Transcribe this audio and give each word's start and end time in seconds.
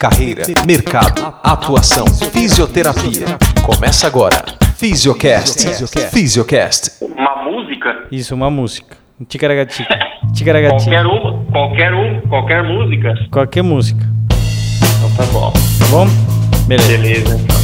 carreira, 0.00 0.44
mercado, 0.66 1.34
atuação, 1.42 2.06
fisioterapia. 2.32 3.26
Começa 3.62 4.06
agora. 4.06 4.42
Fisiocast. 4.74 5.66
Fisiocast. 6.10 7.04
Uma 7.04 7.44
música? 7.44 8.06
Isso, 8.10 8.34
uma 8.34 8.50
música. 8.50 8.96
Ticaracatica. 9.28 9.98
Ticaracatica. 10.32 10.90
Qualquer 10.90 11.04
uma, 11.06 11.44
qualquer 11.52 11.92
um, 11.92 12.20
qualquer 12.22 12.62
música. 12.62 13.14
Qualquer 13.30 13.62
música. 13.62 14.02
Então 14.96 15.14
tá 15.18 15.32
bom. 15.32 15.52
Tá 15.52 15.86
bom? 15.90 16.06
Beleza. 16.66 16.96
Beleza. 16.96 17.59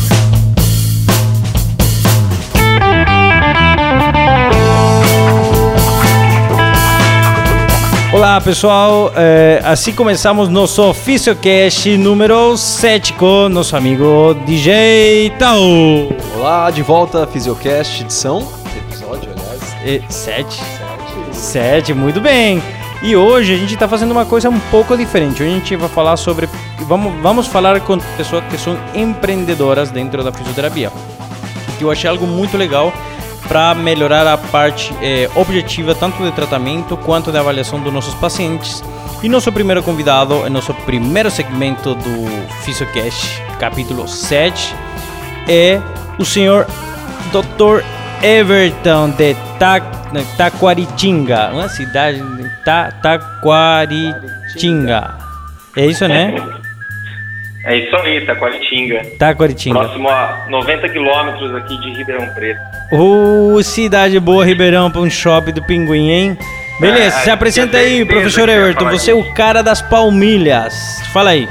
Olá 8.16 8.40
pessoal, 8.40 9.12
Eh, 9.14 9.60
assim 9.62 9.92
começamos 9.92 10.48
nosso 10.48 10.94
Fisiocast 10.94 11.98
número 11.98 12.56
7 12.56 13.12
com 13.12 13.46
nosso 13.50 13.76
amigo 13.76 14.34
DJ 14.46 15.34
Tau. 15.38 15.60
Olá, 16.34 16.70
de 16.70 16.80
volta, 16.80 17.26
Fisiocast, 17.26 18.02
edição, 18.04 18.38
episódio, 18.74 19.28
aliás. 19.32 20.02
7? 20.08 20.62
7, 21.30 21.92
muito 21.92 22.18
bem. 22.18 22.62
E 23.02 23.14
hoje 23.14 23.52
a 23.52 23.58
gente 23.58 23.74
está 23.74 23.86
fazendo 23.86 24.12
uma 24.12 24.24
coisa 24.24 24.48
um 24.48 24.58
pouco 24.70 24.96
diferente. 24.96 25.42
Hoje 25.42 25.52
a 25.52 25.54
gente 25.54 25.76
vai 25.76 25.90
falar 25.90 26.16
sobre. 26.16 26.48
Vamos, 26.88 27.12
vamos 27.20 27.46
falar 27.46 27.78
com 27.80 27.98
pessoas 28.16 28.42
que 28.46 28.56
são 28.56 28.78
empreendedoras 28.94 29.90
dentro 29.90 30.24
da 30.24 30.32
fisioterapia. 30.32 30.90
Que 31.78 31.84
eu 31.84 31.90
achei 31.90 32.08
algo 32.08 32.26
muito 32.26 32.56
legal 32.56 32.90
para 33.48 33.74
melhorar 33.74 34.26
a 34.26 34.36
parte 34.36 34.92
eh, 35.02 35.30
objetiva 35.34 35.94
tanto 35.94 36.22
de 36.22 36.30
tratamento 36.32 36.96
quanto 36.96 37.30
de 37.30 37.38
avaliação 37.38 37.80
dos 37.80 37.92
nossos 37.92 38.14
pacientes. 38.14 38.82
E 39.22 39.28
nosso 39.28 39.52
primeiro 39.52 39.82
convidado, 39.82 40.46
é 40.46 40.50
nosso 40.50 40.72
primeiro 40.74 41.30
segmento 41.30 41.94
do 41.94 42.26
Fisiocast, 42.62 43.42
capítulo 43.58 44.06
7, 44.06 44.74
é 45.48 45.80
o 46.18 46.24
senhor 46.24 46.66
Dr. 47.32 47.82
Everton 48.22 49.10
de 49.10 49.34
Ta 49.58 49.80
Taquaritinga, 50.36 51.50
uma 51.52 51.68
cidade 51.68 52.20
de 52.20 52.64
Ta 52.64 52.92
Taquaritinga. 53.02 55.14
É 55.76 55.86
isso, 55.86 56.08
né? 56.08 56.34
É 57.66 57.76
isso 57.78 57.96
aí, 57.96 58.24
Taquaritinga. 58.24 59.02
Taquaritinga. 59.18 59.78
Próximo 59.80 60.08
a 60.08 60.46
90 60.48 60.88
quilômetros 60.88 61.52
aqui 61.56 61.76
de 61.80 61.92
Ribeirão 61.94 62.26
Preto. 62.32 62.60
Ô, 62.92 63.60
cidade 63.60 64.20
boa, 64.20 64.44
Ribeirão, 64.44 64.88
para 64.88 65.00
um 65.00 65.10
shopping 65.10 65.52
do 65.52 65.62
Pinguim, 65.64 66.08
hein? 66.10 66.38
Beleza, 66.80 67.18
É, 67.18 67.22
se 67.22 67.30
apresenta 67.30 67.78
aí, 67.78 68.04
professor 68.04 68.48
Everton. 68.48 68.88
Você 68.90 69.10
é 69.10 69.14
o 69.14 69.34
cara 69.34 69.62
das 69.62 69.82
palmilhas. 69.82 71.00
Fala 71.12 71.30
aí. 71.30 71.48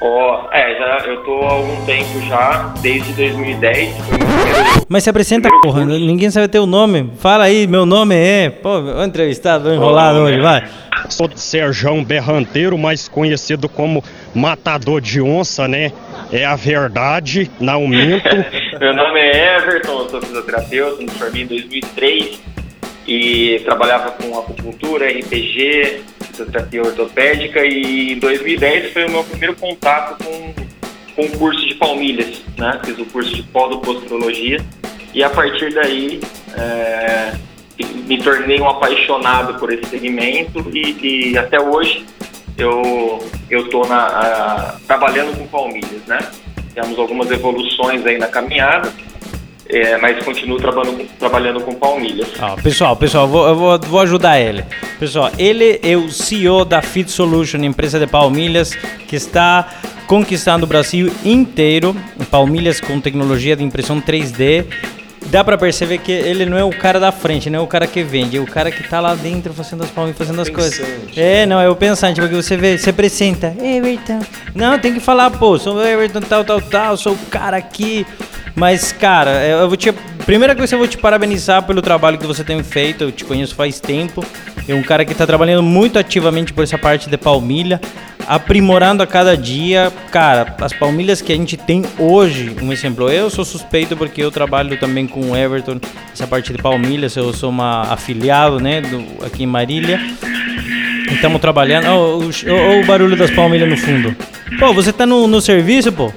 Ó, 0.00 0.48
é, 0.52 0.74
já, 0.78 1.08
eu 1.08 1.16
tô 1.24 1.42
há 1.42 1.52
algum 1.52 1.84
tempo 1.84 2.20
já, 2.28 2.72
desde 2.80 3.12
2010. 3.14 3.96
Foi 3.96 4.18
meu 4.18 4.26
primeiro 4.26 4.86
Mas 4.88 5.04
se 5.04 5.10
apresenta, 5.10 5.48
porra. 5.62 5.84
Ninguém 5.84 6.30
sabe 6.30 6.48
teu 6.48 6.66
nome. 6.66 7.10
Fala 7.18 7.44
aí, 7.44 7.66
meu 7.66 7.86
nome 7.86 8.14
é. 8.14 8.50
Pô, 8.50 8.78
entrevistado, 9.04 9.72
enrolado 9.72 10.18
Ô, 10.18 10.22
hoje, 10.22 10.34
meu. 10.34 10.42
vai. 10.44 10.64
Sou 11.08 11.28
de 11.28 11.40
Serjão 11.40 12.04
Berranteiro, 12.04 12.78
mais 12.78 13.08
conhecido 13.08 13.68
como 13.68 14.02
Matador 14.34 15.00
de 15.00 15.20
Onça, 15.20 15.68
né? 15.68 15.92
É 16.32 16.44
a 16.44 16.56
verdade, 16.56 17.50
não 17.60 17.86
minto. 17.86 18.28
Meu 18.80 18.94
nome 18.94 19.20
é 19.20 19.56
Everton, 19.56 20.08
sou 20.08 20.20
fisioterapeuta, 20.20 21.02
me 21.02 21.10
formei 21.10 21.42
em 21.42 21.46
2003 21.46 22.42
e 23.06 23.60
trabalhava 23.64 24.12
com 24.12 24.38
acupuntura, 24.38 25.08
RPG, 25.08 26.02
fisioterapia 26.30 26.82
ortopédica 26.82 27.64
e 27.64 28.12
em 28.12 28.18
2010 28.18 28.92
foi 28.92 29.06
o 29.06 29.10
meu 29.10 29.24
primeiro 29.24 29.54
contato 29.56 30.24
com, 30.24 30.54
o 31.22 31.38
curso 31.38 31.66
de 31.66 31.74
palmilhas, 31.74 32.42
né? 32.56 32.80
Fiz 32.84 32.98
o 32.98 33.04
curso 33.06 33.34
de 33.34 33.42
podoposturologia 33.42 34.58
e 35.12 35.22
a 35.22 35.28
partir 35.28 35.74
daí 35.74 36.20
é, 36.56 37.32
me 37.84 38.18
tornei 38.18 38.60
um 38.60 38.68
apaixonado 38.68 39.54
por 39.58 39.72
esse 39.72 39.86
segmento 39.86 40.64
e, 40.74 41.30
e 41.32 41.38
até 41.38 41.60
hoje 41.60 42.04
eu 42.58 43.18
eu 43.50 43.68
tô 43.68 43.84
na, 43.86 43.96
a- 44.06 44.76
trabalhando 44.86 45.36
com 45.36 45.46
palmilhas, 45.46 46.02
né? 46.06 46.18
Temos 46.74 46.98
algumas 46.98 47.30
evoluções 47.30 48.04
aí 48.06 48.16
na 48.18 48.28
caminhada, 48.28 48.90
é, 49.68 49.96
mas 49.98 50.24
continuo 50.24 50.56
trabalhando, 50.58 51.06
trabalhando 51.18 51.60
com 51.60 51.74
palmilhas. 51.74 52.28
Ó, 52.40 52.56
pessoal, 52.56 52.96
pessoal, 52.96 53.28
vou, 53.28 53.46
eu 53.46 53.54
vou, 53.54 53.78
vou 53.78 54.00
ajudar 54.00 54.40
ele. 54.40 54.64
Pessoal, 54.98 55.30
ele 55.38 55.78
é 55.82 55.96
o 55.96 56.08
CEO 56.10 56.64
da 56.64 56.80
Fit 56.80 57.10
Solution, 57.10 57.58
empresa 57.58 57.98
de 57.98 58.06
palmilhas, 58.06 58.72
que 59.06 59.16
está 59.16 59.68
conquistando 60.06 60.64
o 60.64 60.66
Brasil 60.68 61.12
inteiro. 61.24 61.94
Palmilhas 62.30 62.80
com 62.80 62.98
tecnologia 63.00 63.54
de 63.54 63.62
impressão 63.64 64.00
3D. 64.00 64.64
Dá 65.26 65.42
pra 65.42 65.56
perceber 65.56 65.98
que 65.98 66.12
ele 66.12 66.44
não 66.44 66.58
é 66.58 66.64
o 66.64 66.70
cara 66.70 67.00
da 67.00 67.10
frente, 67.10 67.48
não 67.48 67.60
é 67.60 67.62
o 67.62 67.66
cara 67.66 67.86
que 67.86 68.02
vende, 68.02 68.36
é 68.36 68.40
o 68.40 68.46
cara 68.46 68.70
que 68.70 68.86
tá 68.86 69.00
lá 69.00 69.14
dentro 69.14 69.52
fazendo 69.54 69.82
as 69.82 69.90
palmilhas, 69.90 70.18
fazendo 70.18 70.40
as 70.40 70.48
coisas. 70.48 70.86
É, 71.16 71.46
não, 71.46 71.60
é 71.60 71.68
o 71.68 71.76
pensante, 71.76 72.20
porque 72.20 72.34
você 72.34 72.56
vê, 72.56 72.76
você 72.76 72.90
apresenta, 72.90 73.54
Everton. 73.58 74.20
Não, 74.54 74.78
tem 74.78 74.92
que 74.92 75.00
falar, 75.00 75.30
pô, 75.30 75.58
sou 75.58 75.76
o 75.76 75.82
Everton, 75.82 76.20
tal, 76.20 76.44
tal, 76.44 76.60
tal, 76.60 76.96
sou 76.96 77.14
o 77.14 77.18
cara 77.30 77.56
aqui. 77.56 78.06
Mas, 78.54 78.92
cara, 78.92 79.44
eu 79.46 79.68
vou 79.68 79.76
te. 79.76 79.92
Primeira 80.26 80.54
coisa, 80.54 80.74
eu 80.74 80.78
vou 80.78 80.86
te 80.86 80.98
parabenizar 80.98 81.62
pelo 81.62 81.80
trabalho 81.80 82.18
que 82.18 82.26
você 82.26 82.44
tem 82.44 82.62
feito. 82.62 83.04
Eu 83.04 83.12
te 83.12 83.24
conheço 83.24 83.54
faz 83.54 83.80
tempo. 83.80 84.24
É 84.68 84.74
um 84.74 84.82
cara 84.82 85.04
que 85.04 85.12
está 85.12 85.26
trabalhando 85.26 85.62
muito 85.62 85.98
ativamente 85.98 86.52
por 86.52 86.62
essa 86.62 86.78
parte 86.78 87.10
de 87.10 87.16
palmilha, 87.16 87.80
aprimorando 88.26 89.02
a 89.02 89.06
cada 89.06 89.36
dia. 89.36 89.92
Cara, 90.10 90.54
as 90.60 90.72
palmilhas 90.72 91.20
que 91.22 91.32
a 91.32 91.36
gente 91.36 91.56
tem 91.56 91.84
hoje, 91.98 92.54
um 92.62 92.72
exemplo, 92.72 93.10
eu 93.10 93.28
sou 93.30 93.44
suspeito 93.44 93.96
porque 93.96 94.22
eu 94.22 94.30
trabalho 94.30 94.78
também 94.78 95.06
com 95.06 95.30
o 95.30 95.36
Everton, 95.36 95.80
essa 96.12 96.26
parte 96.26 96.52
de 96.52 96.62
palmilhas. 96.62 97.16
Eu 97.16 97.32
sou 97.32 97.50
uma 97.50 97.82
afiliado, 97.92 98.60
né, 98.60 98.80
do, 98.80 99.24
aqui 99.24 99.42
em 99.44 99.46
Marília. 99.46 100.00
Estamos 101.10 101.40
trabalhando. 101.40 101.86
Ó, 101.88 102.18
o, 102.18 102.86
barulho 102.86 103.16
das 103.16 103.30
palmilhas 103.30 103.68
no 103.68 103.76
fundo. 103.76 104.16
Pô, 104.58 104.72
você 104.72 104.92
tá 104.92 105.04
no, 105.06 105.26
no 105.26 105.40
serviço, 105.40 105.92
pô? 105.92 106.12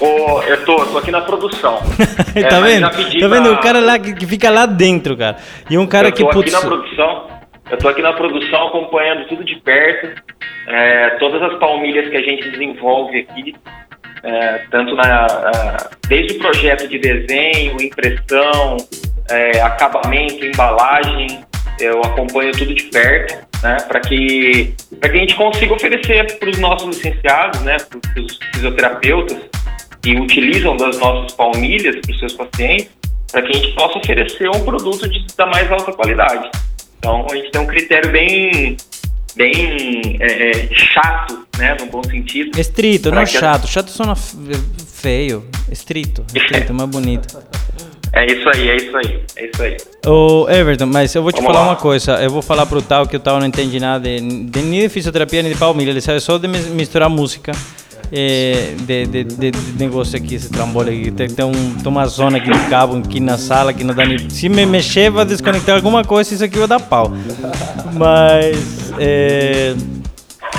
Ô, 0.00 0.42
eu 0.42 0.64
tô, 0.64 0.84
tô 0.86 0.98
aqui 0.98 1.10
na 1.10 1.20
produção. 1.20 1.80
É, 2.34 2.44
tá 2.44 2.60
mas 2.60 2.72
vendo? 2.72 3.20
Tá 3.20 3.28
vendo? 3.28 3.50
pra- 3.50 3.52
O 3.52 3.60
cara 3.60 3.78
lá 3.78 3.98
que, 3.98 4.14
que 4.14 4.26
fica 4.26 4.48
lá 4.48 4.64
dentro, 4.64 5.14
cara. 5.16 5.36
E 5.68 5.76
um 5.76 5.86
cara 5.86 6.08
eu 6.08 6.12
que, 6.12 6.22
tô 6.24 6.30
putz. 6.30 6.54
aqui 6.54 6.64
na 6.64 6.70
produção. 6.70 7.26
Eu 7.70 7.78
tô 7.78 7.88
aqui 7.88 8.02
na 8.02 8.12
produção 8.12 8.68
acompanhando 8.68 9.26
tudo 9.28 9.44
de 9.44 9.56
perto. 9.60 10.22
é, 10.68 11.10
todas 11.18 11.42
as 11.42 11.58
palmilhas 11.58 12.08
que 12.08 12.16
a 12.16 12.22
gente 12.22 12.48
desenvolve 12.50 13.18
aqui, 13.28 13.52
é, 14.22 14.58
tanto 14.70 14.94
na 14.94 15.26
a- 15.26 15.90
desde 16.08 16.36
o 16.36 16.38
projeto 16.38 16.86
de 16.86 16.98
desenho, 17.00 17.82
impressão, 17.82 18.76
é, 19.28 19.60
acabamento, 19.60 20.44
embalagem, 20.46 21.40
eu 21.80 22.00
acompanho 22.02 22.52
tudo 22.52 22.72
de 22.74 22.84
perto, 22.84 23.44
né, 23.60 23.76
para 23.88 23.98
que 24.00 24.72
que 25.00 25.08
a 25.08 25.16
gente 25.16 25.34
consiga 25.34 25.74
oferecer 25.74 26.38
para 26.38 26.48
os 26.50 26.58
nossos 26.60 26.96
licenciados, 26.96 27.60
né, 27.62 27.76
para 27.78 28.22
os 28.22 28.38
fisioterapeutas 28.54 29.38
que 30.00 30.14
utilizam 30.14 30.76
das 30.76 30.96
nossas 31.00 31.32
palmilhas 31.34 31.96
para 32.00 32.10
os 32.12 32.18
seus 32.20 32.34
pacientes, 32.34 32.88
para 33.32 33.42
que 33.42 33.48
a 33.50 33.52
gente 33.54 33.72
possa 33.74 33.98
oferecer 33.98 34.48
um 34.48 34.64
produto 34.64 35.08
de, 35.08 35.26
da 35.36 35.46
mais 35.46 35.70
alta 35.72 35.92
qualidade. 35.92 36.48
Então, 37.04 37.26
a 37.28 37.34
gente 37.34 37.50
tem 37.50 37.60
um 37.60 37.66
critério 37.66 38.12
bem, 38.12 38.76
bem 39.34 40.16
é, 40.20 40.50
é, 40.50 40.68
chato, 40.72 41.44
né, 41.58 41.76
no 41.80 41.86
bom 41.86 42.00
sentido. 42.04 42.56
Estrito, 42.56 43.10
não 43.10 43.26
chato. 43.26 43.66
Chato 43.66 43.90
só 43.90 44.14
feio. 44.14 45.44
Estrito, 45.68 46.24
estrito, 46.32 46.72
mais 46.72 46.88
bonito. 46.88 47.38
É 48.14 48.26
isso 48.26 48.46
aí, 48.54 48.68
é 48.68 48.76
isso 48.76 48.94
aí, 48.94 49.24
é 49.36 49.46
isso 49.46 49.62
aí. 49.62 49.76
Ô, 50.06 50.46
Everton, 50.46 50.84
mas 50.84 51.14
eu 51.14 51.22
vou 51.22 51.32
te 51.32 51.36
Vamos 51.36 51.50
falar 51.50 51.60
lá. 51.64 51.70
uma 51.70 51.76
coisa. 51.76 52.22
Eu 52.22 52.28
vou 52.28 52.42
falar 52.42 52.66
pro 52.66 52.82
Tal 52.82 53.06
que 53.06 53.16
o 53.16 53.18
Tal 53.18 53.40
não 53.40 53.46
entende 53.46 53.80
nada 53.80 54.06
de, 54.06 54.20
de, 54.20 54.60
nem 54.60 54.80
de 54.82 54.88
fisioterapia 54.90 55.42
nem 55.42 55.50
de 55.50 55.58
palmilha. 55.58 55.88
Ele 55.92 56.00
sabe 56.02 56.20
só 56.20 56.36
de 56.36 56.46
mis- 56.46 56.66
misturar 56.66 57.08
música. 57.08 57.52
É, 58.12 58.74
de, 58.86 59.06
de, 59.06 59.24
de, 59.24 59.50
de 59.50 59.72
negócio 59.78 60.16
aqui, 60.16 60.34
esse 60.34 60.50
trambolho 60.50 60.90
aqui. 60.90 61.10
Tem, 61.10 61.28
tem, 61.28 61.44
um, 61.44 61.52
tem 61.74 61.88
uma 61.88 62.06
zona 62.06 62.36
aqui 62.36 62.50
de 62.50 62.58
cabo 62.68 62.96
aqui 62.98 63.18
na 63.18 63.38
sala 63.38 63.72
não 63.82 63.94
dá 63.94 64.04
nem. 64.04 64.28
Se 64.28 64.48
me 64.48 64.66
mexer, 64.66 65.10
vai 65.10 65.24
desconectar 65.24 65.74
alguma 65.76 66.04
coisa, 66.04 66.34
isso 66.34 66.44
aqui 66.44 66.58
vai 66.58 66.68
dar 66.68 66.80
pau. 66.80 67.10
Mas. 67.94 68.92
É, 68.98 69.74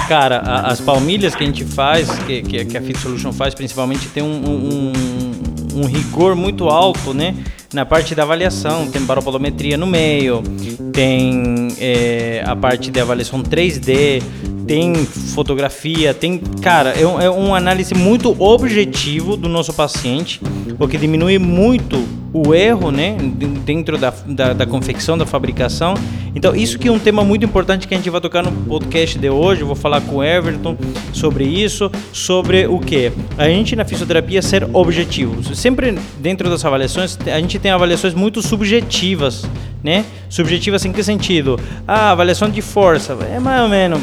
Cara, 0.07 0.39
a- 0.39 0.67
as 0.71 0.81
palmilhas 0.81 1.33
que 1.33 1.43
a 1.43 1.45
gente 1.47 1.63
faz, 1.63 2.09
que, 2.25 2.41
que, 2.41 2.65
que 2.65 2.77
a 2.77 2.81
Fit 2.81 2.99
Solution 2.99 3.31
faz, 3.31 3.53
principalmente, 3.55 4.07
tem 4.09 4.21
um, 4.21 4.27
um, 4.27 4.91
um- 5.81 5.85
rigor 5.85 6.35
muito 6.35 6.67
alto, 6.67 7.13
né? 7.13 7.33
Na 7.73 7.85
parte 7.85 8.13
da 8.13 8.23
avaliação, 8.23 8.87
tem 8.87 9.01
baropodometria 9.03 9.77
no 9.77 9.87
meio, 9.87 10.43
tem 10.91 11.69
é, 11.79 12.43
a 12.45 12.53
parte 12.55 12.91
de 12.91 12.99
avaliação 12.99 13.41
3D, 13.41 14.21
tem 14.67 14.93
fotografia, 15.05 16.13
tem. 16.13 16.37
Cara, 16.61 16.89
é, 16.91 17.05
um- 17.05 17.21
é 17.21 17.29
uma 17.29 17.57
análise 17.57 17.93
muito 17.93 18.35
objetivo 18.41 19.35
do 19.37 19.49
nosso 19.49 19.73
paciente, 19.73 20.41
o 20.79 20.87
que 20.87 20.97
diminui 20.97 21.37
muito 21.37 22.03
o 22.33 22.51
erro, 22.55 22.89
né, 22.89 23.15
dentro 23.63 23.95
da, 23.95 24.11
da, 24.25 24.53
da, 24.53 24.65
confecção, 24.65 25.15
da 25.15 25.23
fabricação. 25.25 25.93
Então, 26.33 26.55
isso 26.55 26.79
que 26.79 26.87
é 26.87 26.91
um 26.91 26.97
tema 26.97 27.23
muito 27.23 27.45
importante 27.45 27.87
que 27.87 27.93
a 27.93 27.97
gente 27.97 28.09
vai 28.09 28.19
tocar 28.19 28.41
no 28.41 28.51
podcast 28.51 29.19
de 29.19 29.29
hoje. 29.29 29.61
Eu 29.61 29.67
vou 29.67 29.75
falar 29.75 30.01
com 30.01 30.15
o 30.15 30.23
Everton 30.23 30.75
sobre 31.13 31.43
isso, 31.43 31.91
sobre 32.11 32.65
o 32.65 32.79
que? 32.79 33.11
A 33.37 33.45
gente 33.47 33.75
na 33.75 33.85
fisioterapia 33.85 34.41
ser 34.41 34.67
objetivo. 34.73 35.43
Sempre 35.53 35.95
dentro 36.19 36.49
das 36.49 36.65
avaliações, 36.65 37.19
a 37.27 37.39
gente 37.39 37.59
tem 37.59 37.69
avaliações 37.69 38.15
muito 38.15 38.41
subjetivas, 38.41 39.45
né? 39.83 40.03
Subjetivas 40.27 40.83
em 40.85 40.91
que 40.91 41.03
sentido? 41.03 41.59
Ah, 41.87 42.09
avaliação 42.11 42.49
de 42.49 42.63
força, 42.63 43.15
é 43.31 43.39
mais 43.39 43.61
ou 43.61 43.69
menos. 43.69 44.01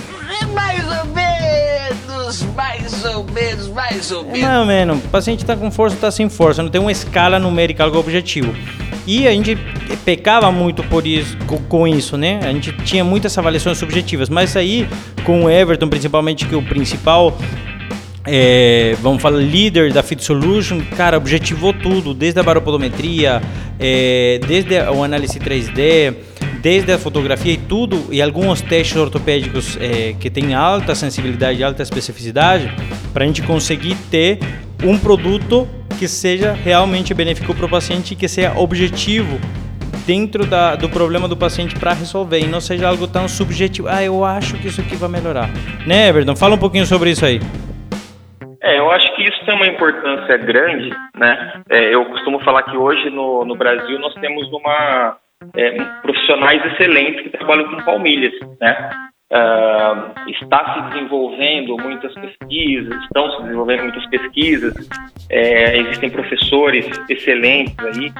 É 2.31 2.45
menos, 2.45 2.55
mais 2.55 3.05
ou 3.05 3.25
menos, 3.25 3.69
mais 3.69 4.13
ou 4.13 4.25
menos. 4.25 4.39
É 4.39 4.43
mais 4.43 4.59
ou 4.61 4.67
menos. 4.67 5.05
O 5.05 5.09
paciente 5.09 5.41
está 5.41 5.57
com 5.57 5.71
força, 5.71 5.97
está 5.97 6.11
sem 6.11 6.29
força, 6.29 6.63
não 6.63 6.71
tem 6.71 6.81
uma 6.81 6.93
escala 6.93 7.39
numérica, 7.39 7.83
algo 7.83 7.99
objetivo. 7.99 8.55
E 9.07 9.27
a 9.27 9.33
gente 9.33 9.59
pecava 10.05 10.53
muito 10.53 10.85
por 10.85 11.07
isso, 11.07 11.37
com, 11.69 11.89
isso, 11.89 12.17
né? 12.17 12.39
A 12.45 12.53
gente 12.53 12.73
tinha 12.85 13.03
muitas 13.03 13.37
avaliações 13.37 13.79
subjetivas, 13.79 14.29
mas 14.29 14.57
aí 14.57 14.89
com 15.25 15.45
o 15.45 15.51
Everton, 15.51 15.89
principalmente, 15.89 16.47
que 16.47 16.55
o 16.55 16.63
principal 16.63 17.37
é, 18.25 18.95
vamos 19.01 19.21
falar, 19.21 19.39
líder 19.39 19.93
da 19.93 20.03
Fit 20.03 20.23
Solution, 20.23 20.81
cara, 20.97 21.17
objetivou 21.17 21.73
tudo, 21.73 22.15
desde 22.15 22.39
a 22.39 22.43
baropodometria, 22.43 23.43
é, 23.79 24.39
desde 24.47 24.79
o 24.81 25.03
análise 25.03 25.41
3D, 25.41 26.15
desde 26.61 26.93
a 26.93 26.99
fotografia 26.99 27.53
e 27.53 27.57
tudo, 27.57 28.07
e 28.11 28.21
alguns 28.21 28.61
testes 28.61 28.97
ortopédicos 28.97 29.79
é, 29.81 30.15
que 30.19 30.31
têm 30.31 30.55
alta 30.55 30.95
sensibilidade, 30.95 31.63
alta 31.65 31.83
especificidade, 31.83 32.71
para 33.13 33.25
a 33.25 33.27
gente 33.27 33.43
conseguir 33.43 33.97
ter 34.11 34.39
um 34.85 34.99
produto 34.99 35.67
que 35.99 36.07
seja 36.09 36.53
realmente 36.53 37.13
benéfico 37.13 37.55
para 37.55 37.67
o 37.67 37.69
paciente 37.69 38.13
e 38.13 38.17
que 38.17 38.29
seja 38.29 38.53
objetivo 38.57 39.39
dentro 40.07 40.47
da, 40.47 40.77
do 40.77 40.89
problema 40.89 41.29
do 41.29 41.37
paciente 41.37 41.79
para 41.79 41.93
resolver 41.93 42.41
e 42.41 42.47
não 42.47 42.61
seja 42.61 42.89
algo 42.89 43.07
tão 43.07 43.29
subjetivo. 43.29 43.89
Ah, 43.89 44.03
eu 44.03 44.25
acho 44.25 44.57
que 44.57 44.69
isso 44.69 44.81
aqui 44.81 44.97
vai 44.97 45.09
melhorar. 45.09 45.51
Né, 45.87 46.09
Everton? 46.09 46.35
Fala 46.37 46.55
um 46.55 46.59
pouquinho 46.59 46.87
sobre 46.87 47.11
isso 47.11 47.25
aí. 47.25 47.41
É, 48.63 48.79
eu 48.79 48.91
acho 48.91 49.15
que 49.15 49.23
isso 49.23 49.45
tem 49.47 49.55
uma 49.55 49.67
importância 49.67 50.37
grande, 50.37 50.91
né? 51.17 51.63
É, 51.71 51.95
eu 51.95 52.05
costumo 52.07 52.41
falar 52.41 52.63
que 52.65 52.77
hoje 52.77 53.09
no, 53.11 53.45
no 53.45 53.57
Brasil 53.57 53.99
nós 53.99 54.15
temos 54.15 54.51
uma 54.53 55.17
é, 55.55 55.83
profissionais 56.03 56.65
excelentes 56.73 57.23
que 57.23 57.31
trabalham 57.31 57.71
com 57.71 57.83
palmilhas, 57.85 58.35
né? 58.61 58.91
Uh, 59.33 60.29
está 60.29 60.75
se 60.75 60.91
desenvolvendo 60.91 61.77
muitas 61.81 62.13
pesquisas, 62.15 63.01
estão 63.05 63.31
se 63.31 63.43
desenvolvendo 63.45 63.85
muitas 63.85 64.05
pesquisas, 64.07 64.75
é, 65.31 65.79
existem 65.79 66.11
professores 66.11 66.85
excelentes 67.09 67.77
aí. 67.79 68.13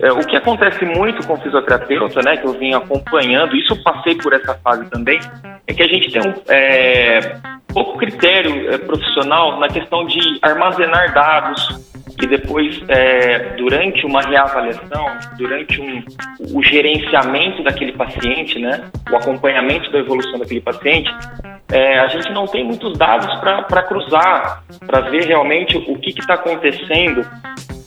É, 0.00 0.12
o 0.12 0.18
que 0.18 0.36
acontece 0.36 0.84
muito 0.84 1.24
com 1.26 1.34
o 1.34 1.36
fisioterapeuta, 1.36 2.20
né, 2.22 2.36
que 2.36 2.46
eu 2.46 2.52
vim 2.54 2.74
acompanhando, 2.74 3.56
isso 3.56 3.72
eu 3.72 3.82
passei 3.84 4.16
por 4.16 4.32
essa 4.32 4.54
fase 4.54 4.88
também, 4.90 5.20
é 5.66 5.72
que 5.72 5.82
a 5.82 5.88
gente 5.88 6.10
tem 6.10 6.22
um 6.22 6.34
é, 6.48 7.36
pouco 7.72 7.98
critério 7.98 8.72
é, 8.72 8.78
profissional 8.78 9.58
na 9.60 9.68
questão 9.68 10.04
de 10.06 10.20
armazenar 10.42 11.12
dados, 11.14 11.97
e 12.20 12.26
depois, 12.26 12.82
é, 12.88 13.54
durante 13.56 14.04
uma 14.04 14.20
reavaliação, 14.20 15.06
durante 15.36 15.80
um, 15.80 16.02
o 16.52 16.62
gerenciamento 16.62 17.62
daquele 17.62 17.92
paciente, 17.92 18.58
né, 18.58 18.84
o 19.10 19.16
acompanhamento 19.16 19.90
da 19.92 19.98
evolução 19.98 20.38
daquele 20.38 20.60
paciente, 20.60 21.10
é, 21.70 21.98
a 22.00 22.08
gente 22.08 22.32
não 22.32 22.46
tem 22.46 22.64
muitos 22.64 22.98
dados 22.98 23.32
para 23.40 23.82
cruzar, 23.82 24.64
para 24.86 25.02
ver 25.02 25.26
realmente 25.26 25.76
o 25.76 25.98
que 25.98 26.10
está 26.10 26.34
acontecendo 26.34 27.24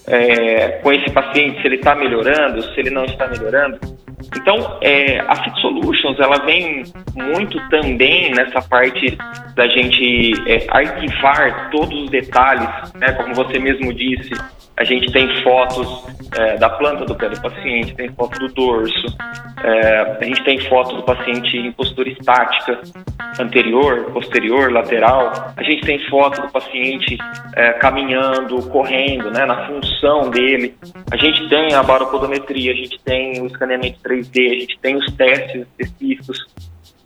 é, 0.08 0.80
com 0.84 0.92
esse 0.94 1.12
paciente, 1.12 1.62
se 1.62 1.68
ele 1.68 1.76
está 1.76 1.96
melhorando, 1.96 2.62
se 2.62 2.80
ele 2.80 2.90
não 2.90 3.06
está 3.06 3.28
melhorando. 3.28 3.80
Então, 4.36 4.78
é, 4.82 5.20
a 5.20 5.36
Fit 5.44 5.60
Solutions, 5.60 6.20
ela 6.20 6.38
vem 6.46 6.84
muito 7.16 7.60
também 7.70 8.32
nessa 8.32 8.62
parte 8.62 9.18
da 9.56 9.68
gente 9.68 10.34
é, 10.50 10.66
arquivar 10.70 11.70
todos 11.70 12.04
os 12.04 12.10
detalhes, 12.10 12.70
né? 12.96 13.12
Como 13.14 13.36
você 13.36 13.60
mesmo 13.60 13.94
disse, 13.94 14.32
a 14.78 14.84
gente 14.84 15.12
tem 15.12 15.44
fotos 15.44 16.06
é, 16.38 16.58
da 16.58 16.70
planta 16.70 17.06
do 17.06 17.16
pé 17.16 17.30
do 17.30 17.42
paciente, 17.42 17.94
tem 17.94 18.10
foto 18.14 18.40
do 18.40 18.48
dorso, 18.54 19.16
é, 19.64 20.18
a 20.20 20.24
gente 20.24 20.44
tem 20.44 20.60
foto 20.68 20.96
do 20.96 21.04
paciente 21.04 21.58
em 21.58 21.72
postura 21.72 22.10
estática, 22.10 22.82
anterior, 23.40 24.12
posterior, 24.12 24.72
lateral. 24.72 25.54
A 25.56 25.64
gente 25.64 25.82
tem 25.84 26.00
foto 26.10 26.42
do 26.42 26.50
paciente 26.50 27.18
é, 27.56 27.74
caminhando, 27.74 28.62
correndo, 28.70 29.30
né, 29.30 29.46
na 29.46 29.68
função 29.68 30.30
dele. 30.30 30.76
A 31.12 31.18
gente 31.18 31.48
tem 31.48 31.74
a 31.74 31.84
baropodometria, 31.84 32.72
a 32.72 32.76
gente 32.76 33.00
tem 33.04 33.42
o 33.42 33.48
escaneamento 33.48 34.00
3D, 34.04 34.52
a 34.52 34.60
gente 34.60 34.80
tem 34.80 34.96
os 34.96 35.06
testes 35.14 35.68
específicos. 35.80 36.46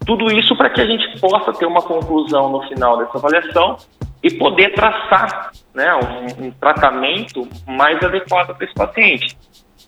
Tudo 0.06 0.32
isso 0.32 0.56
para 0.56 0.70
que 0.70 0.82
a 0.82 0.86
gente 0.86 1.20
possa 1.20 1.52
ter 1.52 1.66
uma 1.66 1.82
conclusão 1.82 2.50
no 2.50 2.62
final 2.68 2.98
dessa 2.98 3.18
avaliação 3.18 3.78
e 4.26 4.32
poder 4.32 4.74
traçar 4.74 5.52
né, 5.72 5.88
um, 5.94 6.48
um 6.48 6.52
tratamento 6.52 7.48
mais 7.68 8.04
adequado 8.04 8.56
para 8.56 8.66
esse 8.66 8.74
paciente. 8.74 9.38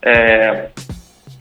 É, 0.00 0.68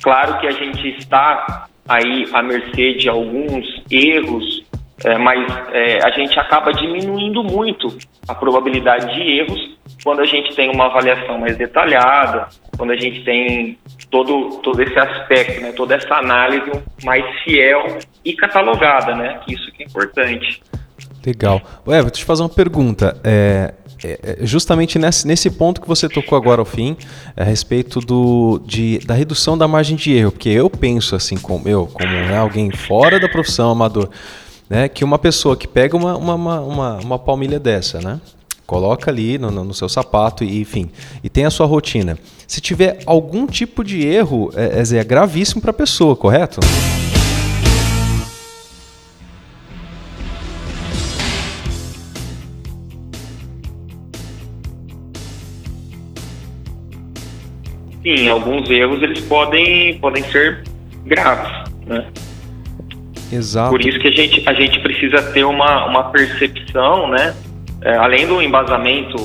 claro 0.01 0.39
que 0.39 0.47
a 0.47 0.51
gente 0.51 0.97
está 0.97 1.67
aí 1.88 2.25
à 2.33 2.41
mercê 2.41 2.95
de 2.95 3.07
alguns 3.07 3.67
erros, 3.91 4.65
é, 5.05 5.15
mas 5.15 5.47
é, 5.73 5.99
a 6.03 6.09
gente 6.09 6.39
acaba 6.39 6.73
diminuindo 6.73 7.44
muito 7.44 7.95
a 8.27 8.33
probabilidade 8.33 9.13
de 9.13 9.21
erros 9.41 9.77
quando 10.03 10.21
a 10.21 10.25
gente 10.25 10.55
tem 10.55 10.71
uma 10.71 10.88
avaliação 10.88 11.38
mais 11.38 11.55
detalhada, 11.55 12.47
quando 12.75 12.94
a 12.94 12.97
gente 12.97 13.23
tem 13.23 13.77
todo, 14.09 14.59
todo 14.63 14.81
esse 14.81 14.97
aspecto, 14.97 15.61
né, 15.61 15.71
toda 15.71 15.94
essa 15.94 16.15
análise 16.15 16.71
mais 17.03 17.23
fiel 17.44 17.99
e 18.25 18.33
catalogada, 18.33 19.13
né? 19.13 19.39
Isso 19.47 19.71
que 19.73 19.83
é 19.83 19.85
importante. 19.85 20.63
Legal. 21.27 21.62
Ué, 21.85 22.01
vou 22.01 22.09
te 22.09 22.24
fazer 22.24 22.41
uma 22.41 22.47
pergunta. 22.47 23.19
É, 23.21 23.74
é, 24.01 24.19
é, 24.24 24.45
justamente 24.45 24.97
nesse, 24.97 25.27
nesse 25.27 25.50
ponto 25.50 25.81
que 25.81 25.88
você 25.88 26.07
tocou 26.07 26.38
agora 26.38 26.62
ao 26.62 26.65
fim, 26.65 26.95
a 27.35 27.44
respeito 27.44 28.00
do, 28.00 28.62
de, 28.65 29.00
da 29.00 29.13
redução 29.13 29.57
da 29.57 29.68
margem 29.68 29.97
de 29.97 30.13
erro, 30.13 30.31
porque 30.31 30.47
eu 30.47 30.69
penso 30.69 31.18
assim, 31.18 31.35
como 31.35 31.68
eu, 31.68 31.85
como 31.88 32.09
né, 32.09 32.38
alguém 32.38 32.71
fora 32.71 33.19
da 33.19 33.27
profissão, 33.27 33.71
amador, 33.71 34.09
né, 34.69 34.88
que 34.88 35.03
uma 35.03 35.19
pessoa 35.19 35.57
que 35.57 35.68
pega 35.68 35.97
uma, 35.97 36.15
uma, 36.15 36.62
uma, 36.62 37.00
uma 37.00 37.19
palmilha 37.19 37.59
dessa, 37.59 38.00
né, 38.00 38.21
coloca 38.65 39.12
ali 39.12 39.38
no, 39.38 39.51
no, 39.51 39.73
seu 39.73 39.89
sapato 39.89 40.45
e 40.45 40.62
enfim, 40.62 40.89
e 41.21 41.30
tem 41.30 41.44
a 41.44 41.50
sua 41.50 41.65
rotina. 41.65 42.18
Se 42.47 42.62
tiver 42.62 43.00
algum 43.06 43.45
tipo 43.45 43.83
de 43.83 44.07
erro, 44.07 44.50
é, 44.56 44.81
é, 44.81 44.97
é 44.97 45.03
gravíssimo 45.03 45.62
para 45.62 45.71
a 45.71 45.73
pessoa, 45.73 46.15
correto? 46.15 46.62
Sim, 58.16 58.30
alguns 58.30 58.69
erros 58.69 59.02
eles 59.04 59.19
podem, 59.21 59.97
podem 59.99 60.23
ser 60.23 60.64
graves, 61.06 61.71
né? 61.85 62.06
Exato. 63.31 63.71
Por 63.71 63.81
isso 63.81 63.99
que 63.99 64.07
a 64.07 64.11
gente, 64.11 64.47
a 64.47 64.54
gente 64.54 64.80
precisa 64.80 65.21
ter 65.33 65.44
uma, 65.44 65.85
uma 65.85 66.04
percepção, 66.11 67.09
né? 67.09 67.35
É, 67.81 67.95
além 67.97 68.26
do 68.26 68.42
embasamento 68.42 69.18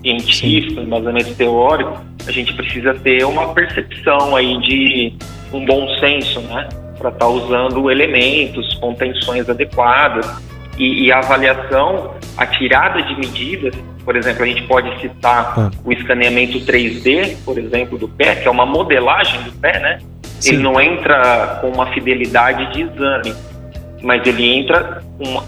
científico, 0.00 0.80
Sim. 0.80 0.86
embasamento 0.86 1.34
teórico, 1.34 1.98
a 2.26 2.32
gente 2.32 2.52
precisa 2.54 2.94
ter 2.94 3.24
uma 3.24 3.52
percepção 3.52 4.34
aí 4.34 4.58
de 4.60 5.12
um 5.52 5.64
bom 5.64 5.88
senso, 5.98 6.40
né? 6.40 6.68
Para 6.98 7.10
estar 7.10 7.26
tá 7.26 7.28
usando 7.28 7.90
elementos, 7.90 8.74
contenções 8.76 9.48
adequadas 9.48 10.26
e, 10.78 11.06
e, 11.06 11.12
a 11.12 11.18
avaliação, 11.18 12.14
a 12.36 12.46
tirada 12.46 13.02
de 13.02 13.16
medidas 13.16 13.74
por 14.08 14.16
exemplo, 14.16 14.42
a 14.42 14.46
gente 14.46 14.62
pode 14.62 15.02
citar 15.02 15.52
ah. 15.54 15.70
o 15.84 15.92
escaneamento 15.92 16.58
3D, 16.60 17.36
por 17.44 17.58
exemplo, 17.58 17.98
do 17.98 18.08
pé, 18.08 18.36
que 18.36 18.48
é 18.48 18.50
uma 18.50 18.64
modelagem 18.64 19.42
do 19.42 19.52
pé, 19.52 19.78
né? 19.80 19.98
Sim. 20.40 20.54
Ele 20.54 20.62
não 20.62 20.80
entra 20.80 21.58
com 21.60 21.68
uma 21.68 21.88
fidelidade 21.92 22.72
de 22.72 22.84
exame, 22.84 23.34
mas 24.02 24.26
ele 24.26 24.48
entra 24.48 25.02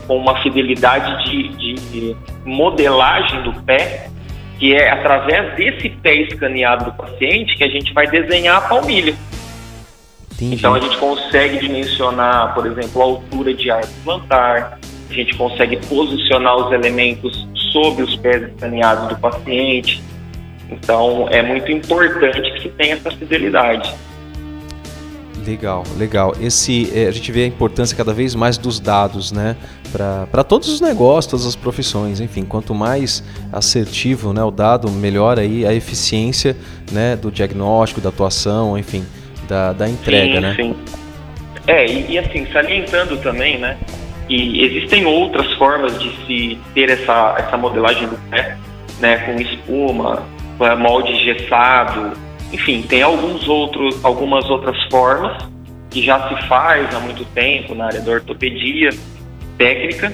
com 0.07 0.15
uma, 0.15 0.43
fidelidade 0.43 1.25
de, 1.25 1.75
de 1.75 2.17
modelagem 2.45 3.43
do 3.45 3.55
pé, 3.63 4.11
que 4.59 4.75
é 4.75 4.91
através 4.91 5.57
desse 5.57 5.89
pé 5.89 6.17
escaneado 6.17 6.85
do 6.85 6.93
paciente 6.93 7.57
que 7.57 7.65
a 7.65 7.69
gente 7.69 7.95
vai 7.95 8.09
desenhar 8.09 8.59
a 8.59 8.61
palmilha. 8.61 9.15
Entendi. 10.35 10.57
Então 10.57 10.75
a 10.75 10.81
gente 10.81 10.99
consegue 10.99 11.61
dimensionar, 11.61 12.53
por 12.53 12.67
exemplo, 12.67 13.01
a 13.01 13.05
altura 13.07 13.55
de 13.55 13.71
arco 13.71 13.89
plantar, 14.05 14.79
a 15.11 15.15
gente 15.15 15.37
consegue 15.37 15.77
posicionar 15.87 16.57
os 16.57 16.73
elementos 16.73 17.47
sobre 17.73 18.03
os 18.03 18.17
pés 18.17 18.43
escaneados 18.43 19.09
do 19.09 19.17
paciente. 19.17 20.03
Então, 20.71 21.29
é 21.31 21.43
muito 21.43 21.71
importante 21.71 22.53
que 22.61 22.69
tenha 22.69 22.95
essa 22.95 23.11
fidelidade. 23.11 23.93
Legal, 25.47 25.85
legal. 25.97 26.35
Esse, 26.41 26.91
é, 26.95 27.07
a 27.09 27.11
gente 27.11 27.33
vê 27.33 27.45
a 27.45 27.47
importância 27.47 27.97
cada 27.97 28.13
vez 28.13 28.35
mais 28.35 28.59
dos 28.59 28.79
dados, 28.79 29.33
né? 29.33 29.57
Para 29.91 30.45
todos 30.45 30.69
os 30.69 30.81
negócios, 30.81 31.27
todas 31.27 31.47
as 31.47 31.57
profissões, 31.57 32.21
enfim, 32.21 32.45
quanto 32.45 32.75
mais 32.75 33.25
assertivo 33.53 34.33
né, 34.33 34.45
o 34.45 34.51
dado, 34.51 34.89
melhor 34.89 35.39
aí 35.39 35.67
a 35.67 35.75
eficiência 35.75 36.57
né, 36.93 37.17
do 37.17 37.31
diagnóstico, 37.33 38.01
da 38.01 38.11
atuação, 38.11 38.79
enfim, 38.79 39.05
da, 39.49 39.73
da 39.73 39.89
entrega, 39.89 40.35
sim, 40.35 40.41
né? 40.41 40.55
Sim. 40.55 40.77
É, 41.67 41.87
e, 41.87 42.13
e, 42.13 42.19
assim, 42.19 42.47
salientando 42.53 43.17
também, 43.17 43.59
né? 43.59 43.77
E 44.31 44.65
existem 44.65 45.05
outras 45.05 45.53
formas 45.55 45.99
de 45.99 46.09
se 46.25 46.59
ter 46.73 46.89
essa, 46.89 47.35
essa 47.37 47.57
modelagem 47.57 48.07
do 48.07 48.17
pé, 48.31 48.57
né? 49.01 49.17
Com 49.19 49.41
espuma, 49.41 50.23
molde 50.79 51.17
gessado, 51.17 52.13
enfim, 52.53 52.83
tem 52.83 53.03
alguns 53.03 53.49
outros, 53.49 54.05
algumas 54.05 54.49
outras 54.49 54.81
formas 54.85 55.37
que 55.91 56.01
já 56.01 56.29
se 56.29 56.47
faz 56.47 56.95
há 56.95 57.01
muito 57.01 57.25
tempo 57.27 57.75
na 57.75 57.87
área 57.87 58.01
da 58.01 58.13
ortopedia 58.13 58.91
técnica, 59.59 60.13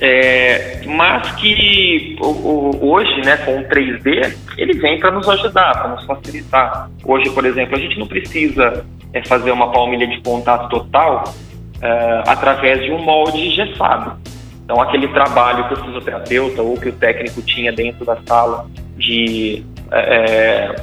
é, 0.00 0.80
mas 0.84 1.30
que 1.36 2.16
hoje, 2.20 3.20
né, 3.24 3.36
com 3.38 3.60
o 3.60 3.64
3D, 3.64 4.34
ele 4.58 4.74
vem 4.74 4.98
para 4.98 5.12
nos 5.12 5.28
ajudar, 5.28 5.72
para 5.74 5.88
nos 5.88 6.04
facilitar. 6.04 6.90
Hoje, 7.04 7.30
por 7.30 7.44
exemplo, 7.44 7.76
a 7.76 7.78
gente 7.78 7.96
não 7.98 8.08
precisa 8.08 8.84
é, 9.12 9.24
fazer 9.24 9.52
uma 9.52 9.70
palmilha 9.70 10.08
de 10.08 10.20
contato 10.20 10.68
total 10.68 11.22
é, 11.82 12.22
através 12.26 12.82
de 12.82 12.92
um 12.92 12.98
molde 12.98 13.48
engessado. 13.48 14.16
Então, 14.64 14.80
aquele 14.80 15.08
trabalho 15.08 15.66
que 15.68 15.74
o 15.74 15.84
fisioterapeuta 15.84 16.62
ou 16.62 16.78
que 16.78 16.88
o 16.88 16.92
técnico 16.92 17.42
tinha 17.42 17.72
dentro 17.72 18.04
da 18.04 18.16
sala 18.26 18.66
de 18.96 19.64
é, 19.90 20.74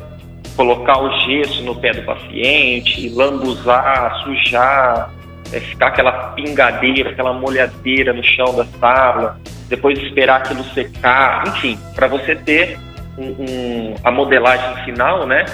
colocar 0.55 1.01
o 1.01 1.09
gesso 1.21 1.63
no 1.63 1.73
pé 1.73 1.93
do 1.93 2.01
paciente, 2.03 3.07
lambuzar, 3.09 4.21
sujar, 4.23 5.09
é, 5.53 5.59
ficar 5.61 5.87
aquela 5.87 6.11
pingadeira, 6.33 7.11
aquela 7.11 7.33
molhadeira 7.33 8.11
no 8.11 8.23
chão 8.23 8.53
da 8.53 8.65
sala, 8.79 9.39
depois 9.69 9.97
esperar 9.99 10.41
aquilo 10.41 10.63
secar, 10.65 11.47
enfim, 11.47 11.79
para 11.95 12.07
você 12.07 12.35
ter 12.35 12.77
um, 13.17 13.23
um, 13.23 13.95
a 14.03 14.11
modelagem 14.11 14.83
final, 14.83 15.25
né? 15.25 15.45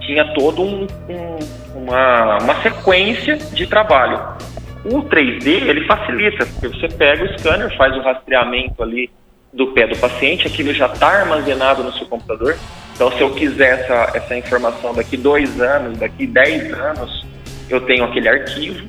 Tinha 0.00 0.24
todo 0.34 0.62
um, 0.62 0.86
uma, 1.74 2.38
uma 2.38 2.62
sequência 2.62 3.36
de 3.36 3.66
trabalho. 3.66 4.20
O 4.84 5.02
3D 5.02 5.46
ele 5.46 5.86
facilita, 5.86 6.44
porque 6.46 6.68
você 6.68 6.88
pega 6.88 7.24
o 7.24 7.38
scanner, 7.38 7.76
faz 7.76 7.96
o 7.96 8.00
rastreamento 8.00 8.82
ali 8.82 9.10
do 9.52 9.68
pé 9.68 9.86
do 9.86 9.96
paciente, 9.96 10.46
aquilo 10.46 10.72
já 10.72 10.86
está 10.86 11.08
armazenado 11.08 11.82
no 11.82 11.92
seu 11.92 12.06
computador. 12.06 12.56
Então, 12.94 13.10
se 13.12 13.20
eu 13.20 13.30
quiser 13.30 13.80
essa, 13.80 14.16
essa 14.16 14.36
informação 14.36 14.94
daqui 14.94 15.16
dois 15.16 15.60
anos, 15.60 15.98
daqui 15.98 16.26
dez 16.26 16.72
anos, 16.72 17.26
eu 17.68 17.80
tenho 17.80 18.04
aquele 18.04 18.28
arquivo. 18.28 18.86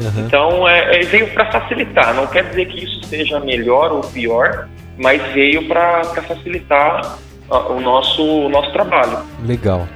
Uhum. 0.00 0.26
Então, 0.26 0.68
é, 0.68 1.00
é 1.00 1.04
veio 1.04 1.28
para 1.28 1.50
facilitar. 1.50 2.14
Não 2.14 2.26
quer 2.26 2.44
dizer 2.44 2.66
que 2.66 2.84
isso 2.84 3.02
seja 3.04 3.38
melhor 3.40 3.92
ou 3.92 4.00
pior, 4.00 4.68
mas 4.96 5.22
veio 5.32 5.66
para 5.66 6.04
facilitar 6.04 7.18
o 7.48 7.80
nosso, 7.80 8.22
o 8.22 8.48
nosso 8.48 8.72
trabalho. 8.72 9.18
Legal. 9.44 9.86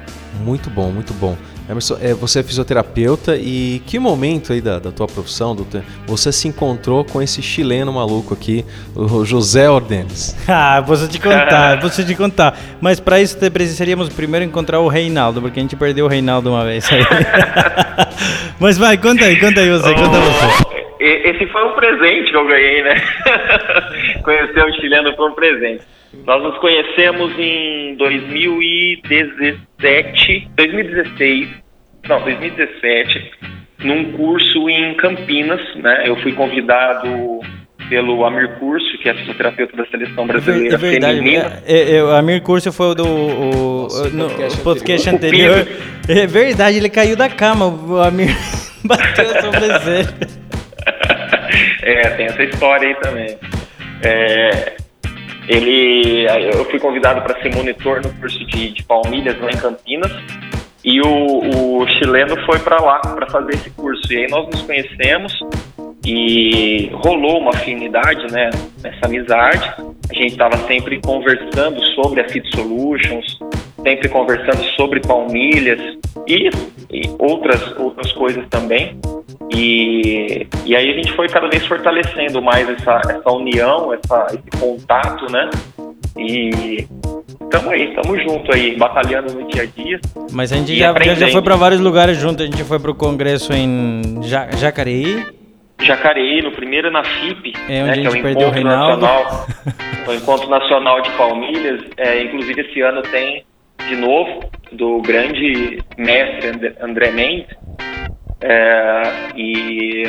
Muito 0.41 0.71
bom, 0.71 0.91
muito 0.91 1.13
bom. 1.15 1.37
Emerson, 1.69 1.97
é, 2.03 2.13
você 2.13 2.41
é 2.41 2.43
fisioterapeuta 2.43 3.37
e 3.37 3.81
que 3.87 3.99
momento 3.99 4.53
aí 4.53 4.61
da, 4.61 4.79
da 4.79 4.91
tua 4.91 5.07
profissão, 5.07 5.55
do 5.55 5.65
te... 5.65 5.81
você 6.07 6.33
se 6.33 6.49
encontrou 6.49 7.05
com 7.05 7.23
esse 7.23 7.41
chileno 7.41 7.93
maluco 7.93 8.35
aqui, 8.35 8.65
o 8.95 9.25
José 9.25 9.71
Ordenes? 9.71 10.37
ah, 10.49 10.81
vou 10.81 10.97
te 10.97 11.19
contar, 11.19 11.77
vou 11.81 11.91
te 11.91 12.15
contar. 12.15 12.59
Mas 12.81 12.99
para 12.99 13.21
isso 13.21 13.39
precisaríamos 13.51 14.09
primeiro 14.09 14.45
encontrar 14.45 14.81
o 14.81 14.89
Reinaldo, 14.89 15.41
porque 15.41 15.61
a 15.61 15.63
gente 15.63 15.77
perdeu 15.77 16.07
o 16.07 16.09
Reinaldo 16.09 16.51
uma 16.51 16.65
vez 16.65 16.91
aí. 16.93 17.03
Mas 18.59 18.77
vai, 18.79 18.97
conta 18.97 19.25
aí, 19.25 19.39
conta 19.39 19.61
aí 19.61 19.71
você, 19.71 19.91
oh, 19.91 19.95
conta 19.95 20.19
você. 20.21 20.73
Esse 21.01 21.47
foi 21.47 21.65
um 21.65 21.75
presente 21.75 22.31
que 22.31 22.37
eu 22.37 22.47
ganhei, 22.47 22.83
né? 22.83 22.95
Conhecer 24.23 24.65
o 24.65 24.73
chileno 24.75 25.15
foi 25.17 25.31
um 25.31 25.35
presente. 25.35 25.83
Nós 26.27 26.43
nos 26.43 26.59
conhecemos 26.59 27.33
em 27.39 27.95
2017, 27.97 30.49
2016, 30.57 31.49
não, 32.09 32.21
2017, 32.23 33.31
num 33.81 34.13
curso 34.13 34.69
em 34.69 34.95
Campinas, 34.95 35.61
né? 35.77 36.03
Eu 36.07 36.17
fui 36.17 36.33
convidado 36.33 37.41
pelo 37.89 38.25
Amir 38.25 38.59
Curso, 38.59 38.99
que 38.99 39.09
é 39.09 39.15
fisioterapeuta 39.15 39.77
da 39.77 39.87
seleção 39.87 40.27
brasileira 40.27 40.75
é 40.75 40.79
verdade, 40.79 41.19
feminina. 41.19 41.63
É, 41.67 41.97
é, 41.97 42.05
o 42.05 42.11
Amir 42.11 42.43
Curso 42.43 42.73
foi 42.73 42.95
do 42.95 43.05
o, 43.05 43.83
Nossa, 43.83 44.09
no 44.11 44.29
podcast, 44.29 44.63
podcast 44.63 45.11
anterior. 45.11 45.59
anterior. 45.59 45.83
É 46.09 46.27
verdade, 46.27 46.77
ele 46.77 46.91
caiu 46.91 47.17
da 47.17 47.29
cama, 47.29 47.67
o 47.67 48.01
Amir 48.01 48.37
bateu 48.85 49.29
sobre 49.41 49.65
ele. 49.65 50.09
é, 51.83 52.11
tem 52.11 52.27
essa 52.27 52.45
história 52.45 52.89
aí 52.89 52.95
também. 52.97 53.37
É, 54.05 54.77
ele, 55.49 56.27
eu 56.55 56.65
fui 56.67 56.79
convidado 56.79 57.23
para 57.23 57.41
ser 57.43 57.55
monitor 57.55 58.03
no 58.03 58.13
curso 58.15 58.45
de, 58.47 58.71
de 58.71 58.83
palmilhas 58.85 59.39
lá 59.41 59.51
em 59.51 59.57
Campinas 59.57 60.13
e 60.85 61.01
o, 61.01 61.79
o 61.81 61.89
chileno 61.89 62.37
foi 62.45 62.59
para 62.59 62.81
lá 62.81 62.99
para 62.99 63.27
fazer 63.31 63.55
esse 63.55 63.71
curso. 63.71 64.13
E 64.13 64.19
aí 64.19 64.31
nós 64.31 64.47
nos 64.49 64.63
conhecemos 64.63 65.33
e 66.05 66.91
rolou 66.93 67.39
uma 67.39 67.51
afinidade, 67.51 68.33
né, 68.33 68.51
nessa 68.83 69.07
amizade. 69.07 69.73
A 70.11 70.15
gente 70.15 70.33
estava 70.33 70.57
sempre 70.67 71.01
conversando 71.01 71.81
sobre 71.95 72.21
a 72.21 72.29
Fit 72.29 72.49
Solutions, 72.55 73.39
sempre 73.83 74.09
conversando 74.09 74.63
sobre 74.77 75.01
palmilhas 75.01 75.81
e, 76.27 76.51
e 76.91 77.03
outras 77.19 77.61
outras 77.79 78.11
coisas 78.13 78.45
também. 78.49 78.99
E, 79.55 80.47
e 80.65 80.77
aí 80.77 80.91
a 80.91 80.95
gente 80.95 81.13
foi 81.13 81.29
cada 81.29 81.49
vez 81.49 81.67
fortalecendo 81.67 82.41
mais 82.41 82.69
essa, 82.69 83.01
essa 83.09 83.31
união, 83.31 83.93
essa, 83.93 84.27
esse 84.31 84.61
contato, 84.61 85.31
né? 85.31 85.51
E 86.17 86.87
estamos 87.41 87.69
aí, 87.69 87.89
estamos 87.89 88.23
juntos 88.23 88.55
aí, 88.55 88.77
batalhando 88.77 89.35
no 89.35 89.47
dia 89.49 89.63
a 89.63 89.67
dia. 89.67 90.01
Mas 90.33 90.53
a 90.53 90.57
gente 90.57 90.77
já, 90.77 90.95
já 91.15 91.29
foi 91.29 91.43
para 91.43 91.57
vários 91.57 91.81
lugares 91.81 92.17
juntos, 92.19 92.43
a 92.43 92.47
gente 92.47 92.65
foi 92.65 92.79
para 92.79 92.91
o 92.91 92.95
congresso 92.95 93.53
em 93.53 94.21
Jacareí. 94.23 95.25
Jacareí, 95.81 96.43
no 96.43 96.53
primeiro 96.53 96.91
na 96.91 97.03
FIP, 97.05 97.53
é, 97.69 97.83
né, 97.83 97.93
que 97.95 98.07
é 98.07 98.11
o 98.11 98.17
Encontro 98.17 98.63
Nacional, 98.63 99.47
o 100.07 100.13
Encontro 100.13 100.49
Nacional 100.49 101.03
de 101.03 101.11
Palmilhas. 101.11 101.83
É, 101.97 102.23
inclusive 102.23 102.61
esse 102.61 102.81
ano 102.81 103.03
tem 103.03 103.45
de 103.89 103.97
novo 103.97 104.49
do 104.71 105.01
grande 105.03 105.83
mestre 105.99 106.75
André 106.81 107.11
Mendes. 107.11 107.57
É, 108.43 109.03
e 109.37 110.05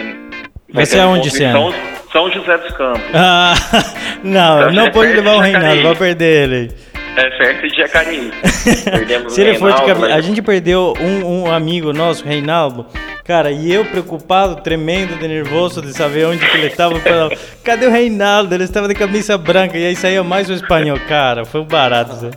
vai 0.71 0.85
ser 0.85 0.99
aonde 0.99 1.27
esse 1.27 1.43
ano? 1.43 1.73
São 2.11 2.31
José 2.31 2.57
dos 2.57 2.75
Campos. 2.75 3.01
Ah, 3.13 3.53
não, 4.23 4.61
então, 4.61 4.71
não 4.73 4.91
pode 4.91 5.13
levar 5.13 5.35
o 5.35 5.39
Reinaldo, 5.39 5.83
vai 5.83 5.95
perder 5.95 6.49
ele. 6.49 6.71
É 7.15 7.29
perto 7.29 7.67
de 7.67 7.77
Jacareí. 7.77 8.31
Perdemos 8.89 9.33
Se 9.33 9.41
ele 9.41 9.57
for 9.59 9.71
de 9.71 9.85
cabeça. 9.85 10.15
A 10.15 10.21
gente 10.21 10.41
perdeu 10.41 10.95
um, 10.99 11.43
um 11.43 11.51
amigo 11.51 11.93
nosso, 11.93 12.25
Reinaldo. 12.25 12.87
Cara, 13.23 13.51
e 13.51 13.71
eu 13.71 13.85
preocupado, 13.85 14.61
tremendo, 14.61 15.15
de 15.19 15.27
nervoso 15.27 15.81
de 15.81 15.93
saber 15.93 16.25
onde 16.25 16.43
que 16.43 16.57
ele 16.57 16.67
estava. 16.67 16.99
Cadê 17.63 17.85
o 17.85 17.91
Reinaldo? 17.91 18.53
Ele 18.55 18.63
estava 18.63 18.87
de 18.87 18.95
camisa 18.95 19.37
branca 19.37 19.77
e 19.77 19.85
aí 19.85 19.95
saía 19.95 20.23
mais 20.23 20.49
o 20.49 20.53
espanhol. 20.53 20.97
Cara, 21.07 21.45
foi 21.45 21.61
um 21.61 21.65
barato, 21.65 22.31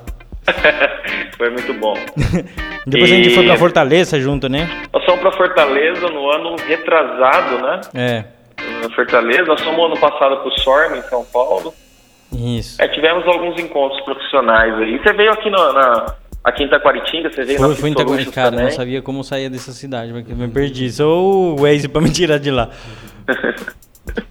foi 1.36 1.50
muito 1.50 1.72
bom. 1.74 1.94
Depois 2.86 3.10
e... 3.10 3.14
a 3.14 3.16
gente 3.16 3.30
foi 3.30 3.44
pra 3.44 3.56
Fortaleza 3.56 4.20
junto, 4.20 4.48
né? 4.48 4.68
Nós 4.92 5.04
pra 5.26 5.32
Fortaleza 5.32 6.08
no 6.08 6.30
ano 6.30 6.56
retrasado, 6.56 7.58
né? 7.58 7.80
É. 7.94 8.24
Na 8.82 8.94
Fortaleza. 8.94 9.42
Nós 9.42 9.60
fomos 9.60 9.86
ano 9.86 9.98
passado 9.98 10.36
pro 10.38 10.50
SORM 10.60 10.96
em 10.96 11.02
São 11.02 11.24
Paulo. 11.24 11.74
Isso. 12.32 12.80
É, 12.80 12.88
tivemos 12.88 13.26
alguns 13.26 13.58
encontros 13.60 14.00
profissionais 14.02 14.74
aí. 14.74 14.98
Você 14.98 15.12
veio 15.12 15.32
aqui 15.32 15.50
na, 15.50 15.72
na 15.72 16.14
aqui 16.44 16.64
em 16.64 16.68
Taquaritinga, 16.68 17.30
você 17.32 17.44
veio 17.44 17.58
foi, 17.58 17.68
na 17.68 17.74
Foi 17.74 17.90
em 17.90 17.94
Taquaritinga, 17.94 18.34
cara, 18.34 18.50
também. 18.50 18.64
não 18.66 18.72
sabia 18.72 19.02
como 19.02 19.24
sair 19.24 19.48
dessa 19.48 19.72
cidade, 19.72 20.12
porque 20.12 20.32
eu 20.32 20.36
me 20.36 20.48
perdi. 20.48 20.90
Sou 20.90 21.54
o 21.54 21.62
Waze 21.62 21.88
pra 21.88 22.00
me 22.00 22.10
tirar 22.10 22.38
de 22.38 22.50
lá. 22.50 22.70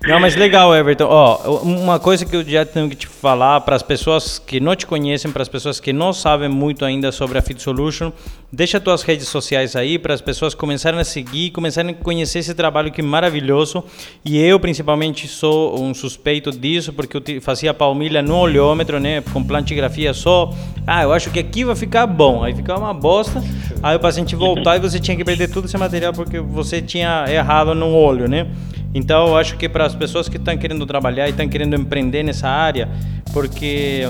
Não, 0.08 0.20
mas 0.20 0.36
legal, 0.36 0.76
Everton. 0.76 1.06
Ó, 1.10 1.62
uma 1.62 2.00
coisa 2.00 2.26
que 2.26 2.36
eu 2.36 2.44
já 2.44 2.66
tenho 2.66 2.90
que 2.90 2.96
te 2.96 3.08
falar 3.08 3.62
para 3.62 3.76
as 3.76 3.84
pessoas 3.84 4.40
que 4.40 4.60
não 4.60 4.76
te 4.76 4.86
conhecem, 4.86 5.32
para 5.32 5.42
as 5.42 5.50
pessoas 5.50 5.80
que 5.80 5.92
não 5.92 6.14
sabem 6.14 6.48
muito 6.48 6.86
ainda 6.86 7.12
sobre 7.12 7.38
a 7.38 7.42
Fit 7.42 7.62
Solution, 7.62 8.12
deixa 8.56 8.80
tuas 8.80 9.04
redes 9.04 9.28
sociais 9.28 9.76
aí 9.76 10.00
para 10.00 10.14
as 10.14 10.22
pessoas 10.22 10.56
começarem 10.56 10.98
a 10.98 11.04
seguir, 11.04 11.52
começarem 11.52 11.92
a 11.92 11.94
conhecer 11.94 12.40
esse 12.40 12.54
trabalho 12.54 12.90
que 12.90 13.02
é 13.02 13.04
maravilhoso. 13.04 13.84
E 14.24 14.40
eu, 14.40 14.58
principalmente, 14.60 15.28
sou 15.28 15.82
um 15.82 15.94
suspeito 15.94 16.52
disso, 16.52 16.94
porque 16.94 17.18
eu 17.18 17.42
fazia 17.42 17.74
palmilha 17.74 18.22
no 18.22 18.38
olhômetro, 18.38 18.98
né, 18.98 19.22
com 19.34 19.44
plantigrafia 19.44 20.14
só. 20.14 20.54
Ah, 20.88 21.04
eu 21.04 21.12
acho 21.12 21.30
que 21.32 21.40
aqui 21.40 21.66
vai 21.66 21.76
ficar 21.76 22.08
bom. 22.08 22.44
Aí 22.44 22.56
ficava 22.56 22.80
uma 22.80 22.94
bosta. 22.94 23.44
Aí 23.84 23.98
o 23.98 24.00
paciente 24.00 24.36
voltar 24.36 24.78
e 24.78 24.80
você 24.80 25.00
tinha 25.00 25.18
que 25.18 25.26
perder 25.26 25.50
todo 25.50 25.66
esse 25.66 25.78
material 25.78 26.14
porque 26.14 26.40
você 26.40 26.82
tinha 26.82 27.26
errado 27.28 27.76
no 27.76 27.94
olho, 27.94 28.30
né? 28.30 28.48
Então, 28.94 29.28
eu 29.28 29.38
acho 29.38 29.58
que 29.58 29.68
para 29.68 29.86
as 29.86 29.94
pessoas 29.94 30.30
que 30.30 30.38
estão 30.38 30.58
querendo 30.58 30.86
trabalhar 30.86 31.28
e 31.28 31.32
estão 31.32 31.46
querendo 31.50 31.76
empreender 31.76 32.24
nessa 32.24 32.48
área, 32.48 32.88
porque 33.34 34.08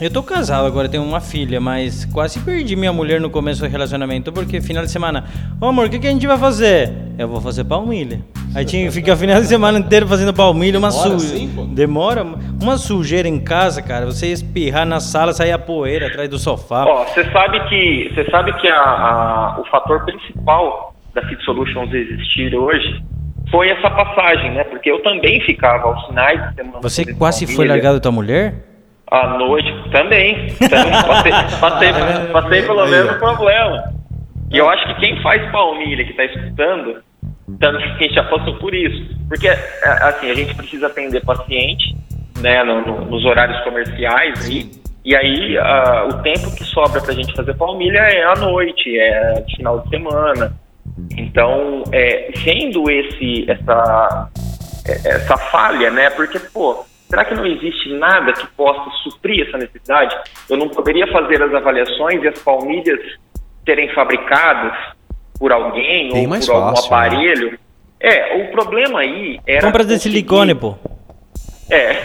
Eu 0.00 0.10
tô 0.12 0.22
casado 0.24 0.66
agora, 0.66 0.88
tenho 0.88 1.04
uma 1.04 1.20
filha, 1.20 1.60
mas 1.60 2.04
quase 2.06 2.40
perdi 2.40 2.74
minha 2.74 2.92
mulher 2.92 3.20
no 3.20 3.30
começo 3.30 3.60
do 3.62 3.68
relacionamento, 3.68 4.32
porque 4.32 4.60
final 4.60 4.82
de 4.84 4.90
semana, 4.90 5.24
ô 5.60 5.66
amor, 5.66 5.86
o 5.86 5.90
que, 5.90 6.00
que 6.00 6.06
a 6.08 6.10
gente 6.10 6.26
vai 6.26 6.36
fazer? 6.36 6.92
Eu 7.16 7.28
vou 7.28 7.40
fazer 7.40 7.62
palmilha. 7.64 8.20
Aí 8.56 8.64
tinha 8.64 8.84
que 8.86 8.90
ficar 8.92 9.16
final 9.16 9.40
de 9.40 9.46
semana 9.46 9.78
inteiro 9.78 10.06
fazendo 10.08 10.34
palmilha, 10.34 10.80
uma 10.80 10.90
Demora 10.90 11.10
sujeira. 11.10 11.36
assim, 11.36 11.48
pô? 11.54 11.62
Demora 11.66 12.24
uma 12.60 12.76
sujeira 12.76 13.28
em 13.28 13.38
casa, 13.38 13.82
cara. 13.82 14.04
Você 14.06 14.26
espirrar 14.32 14.84
na 14.84 14.98
sala, 14.98 15.32
sair 15.32 15.52
a 15.52 15.58
poeira 15.60 16.08
atrás 16.08 16.28
do 16.28 16.38
sofá. 16.40 16.84
Ó, 16.86 17.04
você 17.04 17.30
sabe 17.30 17.60
que 17.68 18.10
você 18.14 18.28
sabe 18.30 18.52
que 18.60 18.66
a- 18.66 18.76
a- 18.80 19.60
o 19.60 19.64
fator 19.70 20.04
principal 20.04 20.92
da 21.14 21.22
Fit 21.28 21.42
Solutions 21.44 21.92
existir 21.94 22.52
hoje 22.56 23.00
foi 23.48 23.68
essa 23.70 23.88
passagem, 23.90 24.54
né? 24.54 24.64
Porque 24.64 24.90
eu 24.90 25.00
também 25.04 25.40
ficava 25.42 25.84
aos 25.88 26.04
finais 26.06 26.48
de 26.50 26.54
semana. 26.56 26.78
Você 26.82 27.14
quase 27.14 27.46
foi 27.46 27.66
largado 27.68 27.94
da 27.96 28.00
tua 28.00 28.12
mulher? 28.12 28.73
À 29.10 29.38
noite 29.38 29.68
também. 29.90 30.46
também 30.68 30.92
passei, 31.06 31.32
passei, 31.60 31.92
passei 32.32 32.62
pelo 32.62 32.86
mesmo 32.88 33.14
problema. 33.18 33.92
E 34.50 34.58
eu 34.58 34.68
acho 34.68 34.86
que 34.86 34.94
quem 35.00 35.20
faz 35.22 35.50
palmilha, 35.50 36.04
que 36.04 36.12
tá 36.14 36.24
escutando, 36.24 37.02
também 37.58 38.12
já 38.12 38.24
passou 38.24 38.54
por 38.56 38.74
isso. 38.74 39.14
Porque, 39.28 39.48
é, 39.48 39.58
assim, 40.02 40.30
a 40.30 40.34
gente 40.34 40.54
precisa 40.54 40.86
atender 40.86 41.24
paciente, 41.24 41.94
né, 42.40 42.62
no- 42.64 42.80
no- 42.86 43.04
nos 43.06 43.24
horários 43.24 43.60
comerciais 43.62 44.48
e, 44.48 44.70
e 45.04 45.14
aí 45.16 45.56
o 46.08 46.22
tempo 46.22 46.54
que 46.54 46.64
sobra 46.64 47.00
pra 47.00 47.12
gente 47.14 47.34
fazer 47.34 47.54
palmilha 47.54 47.98
é 48.00 48.24
à 48.24 48.34
noite, 48.34 48.98
é 48.98 49.40
de 49.46 49.56
final 49.56 49.80
de 49.80 49.88
semana. 49.90 50.52
Então, 51.16 51.82
é, 51.92 52.30
sendo 52.44 52.90
esse, 52.90 53.50
essa, 53.50 54.28
é- 54.86 55.08
essa 55.08 55.36
falha, 55.36 55.90
né? 55.90 56.10
Porque, 56.10 56.38
pô, 56.38 56.84
será 57.08 57.24
que 57.24 57.34
não 57.34 57.46
existe 57.46 57.92
nada 57.94 58.32
que 58.32 58.46
possa 58.48 58.90
suprir 59.02 59.46
essa 59.46 59.58
necessidade? 59.58 60.16
Eu 60.48 60.56
não 60.56 60.68
poderia 60.68 61.06
fazer 61.08 61.42
as 61.42 61.52
avaliações 61.54 62.22
e 62.22 62.28
as 62.28 62.38
palmilhas 62.40 63.00
serem 63.64 63.92
fabricadas 63.94 64.72
por 65.38 65.52
alguém 65.52 66.12
Bem 66.12 66.26
ou 66.26 66.40
por 66.40 66.50
algum 66.50 66.76
fácil, 66.76 66.90
né? 66.90 66.96
aparelho? 66.96 67.58
É, 68.00 68.36
o 68.42 68.50
problema 68.50 69.00
aí 69.00 69.40
era. 69.46 69.62
Compra 69.62 69.84
de 69.84 69.98
silicone, 69.98 70.54
pô. 70.54 70.76
é. 71.70 71.96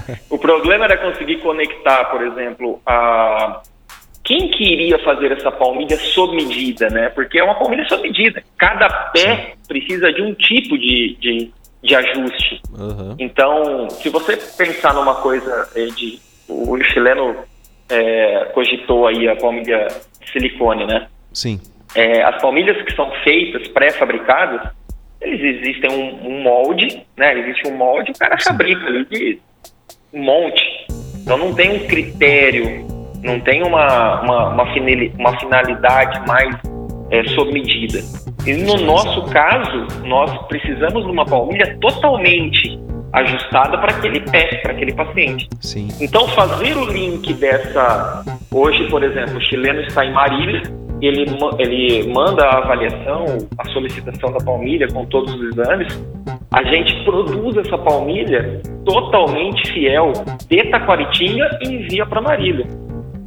o 0.30 0.38
problema 0.38 0.84
era 0.84 0.96
conseguir 0.96 1.38
conectar, 1.38 2.04
por 2.06 2.22
exemplo, 2.22 2.80
a 2.86 3.60
quem 4.28 4.50
que 4.50 4.62
iria 4.62 4.98
fazer 4.98 5.32
essa 5.32 5.50
palmilha 5.50 5.96
sob 5.96 6.36
medida, 6.36 6.90
né? 6.90 7.08
Porque 7.08 7.38
é 7.38 7.42
uma 7.42 7.54
palmilha 7.54 7.88
sob 7.88 8.02
medida. 8.02 8.42
Cada 8.58 8.86
pé 9.10 9.54
precisa 9.66 10.12
de 10.12 10.20
um 10.20 10.34
tipo 10.34 10.76
de, 10.78 11.16
de, 11.18 11.50
de 11.82 11.94
ajuste. 11.94 12.60
Aham. 12.78 13.16
Então, 13.18 13.88
se 13.90 14.08
você 14.08 14.36
pensar 14.36 14.94
numa 14.94 15.16
coisa 15.16 15.68
de. 15.94 16.20
O 16.48 16.82
chileno 16.82 17.36
eh, 17.90 18.50
cogitou 18.54 19.06
aí 19.06 19.28
a 19.28 19.36
palmilha 19.36 19.88
de 20.20 20.32
silicone, 20.32 20.86
né? 20.86 21.08
Sim. 21.32 21.60
É, 21.94 22.22
as 22.22 22.40
palmilhas 22.40 22.82
que 22.84 22.94
são 22.94 23.10
feitas, 23.22 23.68
pré-fabricadas, 23.68 24.72
eles 25.20 25.58
existem 25.58 25.90
um, 25.90 26.26
um 26.26 26.42
molde, 26.42 27.02
né? 27.16 27.38
Existe 27.38 27.68
um 27.68 27.76
molde, 27.76 28.12
o 28.12 28.18
cara 28.18 28.38
fabrica 28.40 28.84
ali 28.86 29.04
de 29.06 29.38
um 30.12 30.22
monte. 30.22 30.86
Então 31.22 31.36
não 31.36 31.54
tem 31.54 31.70
um 31.76 31.86
critério, 31.86 32.86
não 33.22 33.40
tem 33.40 33.62
uma, 33.62 34.20
uma, 34.22 34.48
uma, 34.50 34.64
uma 35.18 35.38
finalidade 35.38 36.26
mais 36.26 36.56
é, 37.10 37.24
sob 37.34 37.52
medida. 37.52 37.98
E 38.48 38.54
no 38.62 38.78
nosso 38.78 39.22
caso, 39.26 39.86
nós 40.04 40.34
precisamos 40.46 41.04
de 41.04 41.10
uma 41.10 41.26
palmilha 41.26 41.76
totalmente 41.82 42.80
ajustada 43.12 43.76
para 43.76 43.90
aquele 43.92 44.20
pé, 44.20 44.56
para 44.62 44.72
aquele 44.72 44.94
paciente. 44.94 45.46
Sim. 45.60 45.88
Então, 46.00 46.26
fazer 46.28 46.74
o 46.74 46.90
link 46.90 47.30
dessa. 47.34 48.24
Hoje, 48.50 48.88
por 48.88 49.02
exemplo, 49.02 49.36
o 49.36 49.40
chileno 49.42 49.82
está 49.82 50.02
em 50.06 50.12
Marília, 50.12 50.62
ele, 51.02 51.26
ele 51.58 52.10
manda 52.10 52.42
a 52.42 52.58
avaliação, 52.58 53.26
a 53.58 53.64
solicitação 53.68 54.32
da 54.32 54.42
palmilha 54.42 54.88
com 54.88 55.04
todos 55.04 55.34
os 55.34 55.42
exames. 55.52 56.02
A 56.50 56.62
gente 56.62 57.04
produz 57.04 57.54
essa 57.58 57.76
palmilha 57.76 58.62
totalmente 58.86 59.70
fiel 59.72 60.10
de 60.48 60.64
Taquaritinga 60.70 61.58
e 61.62 61.68
envia 61.68 62.06
para 62.06 62.22
Marília. 62.22 62.66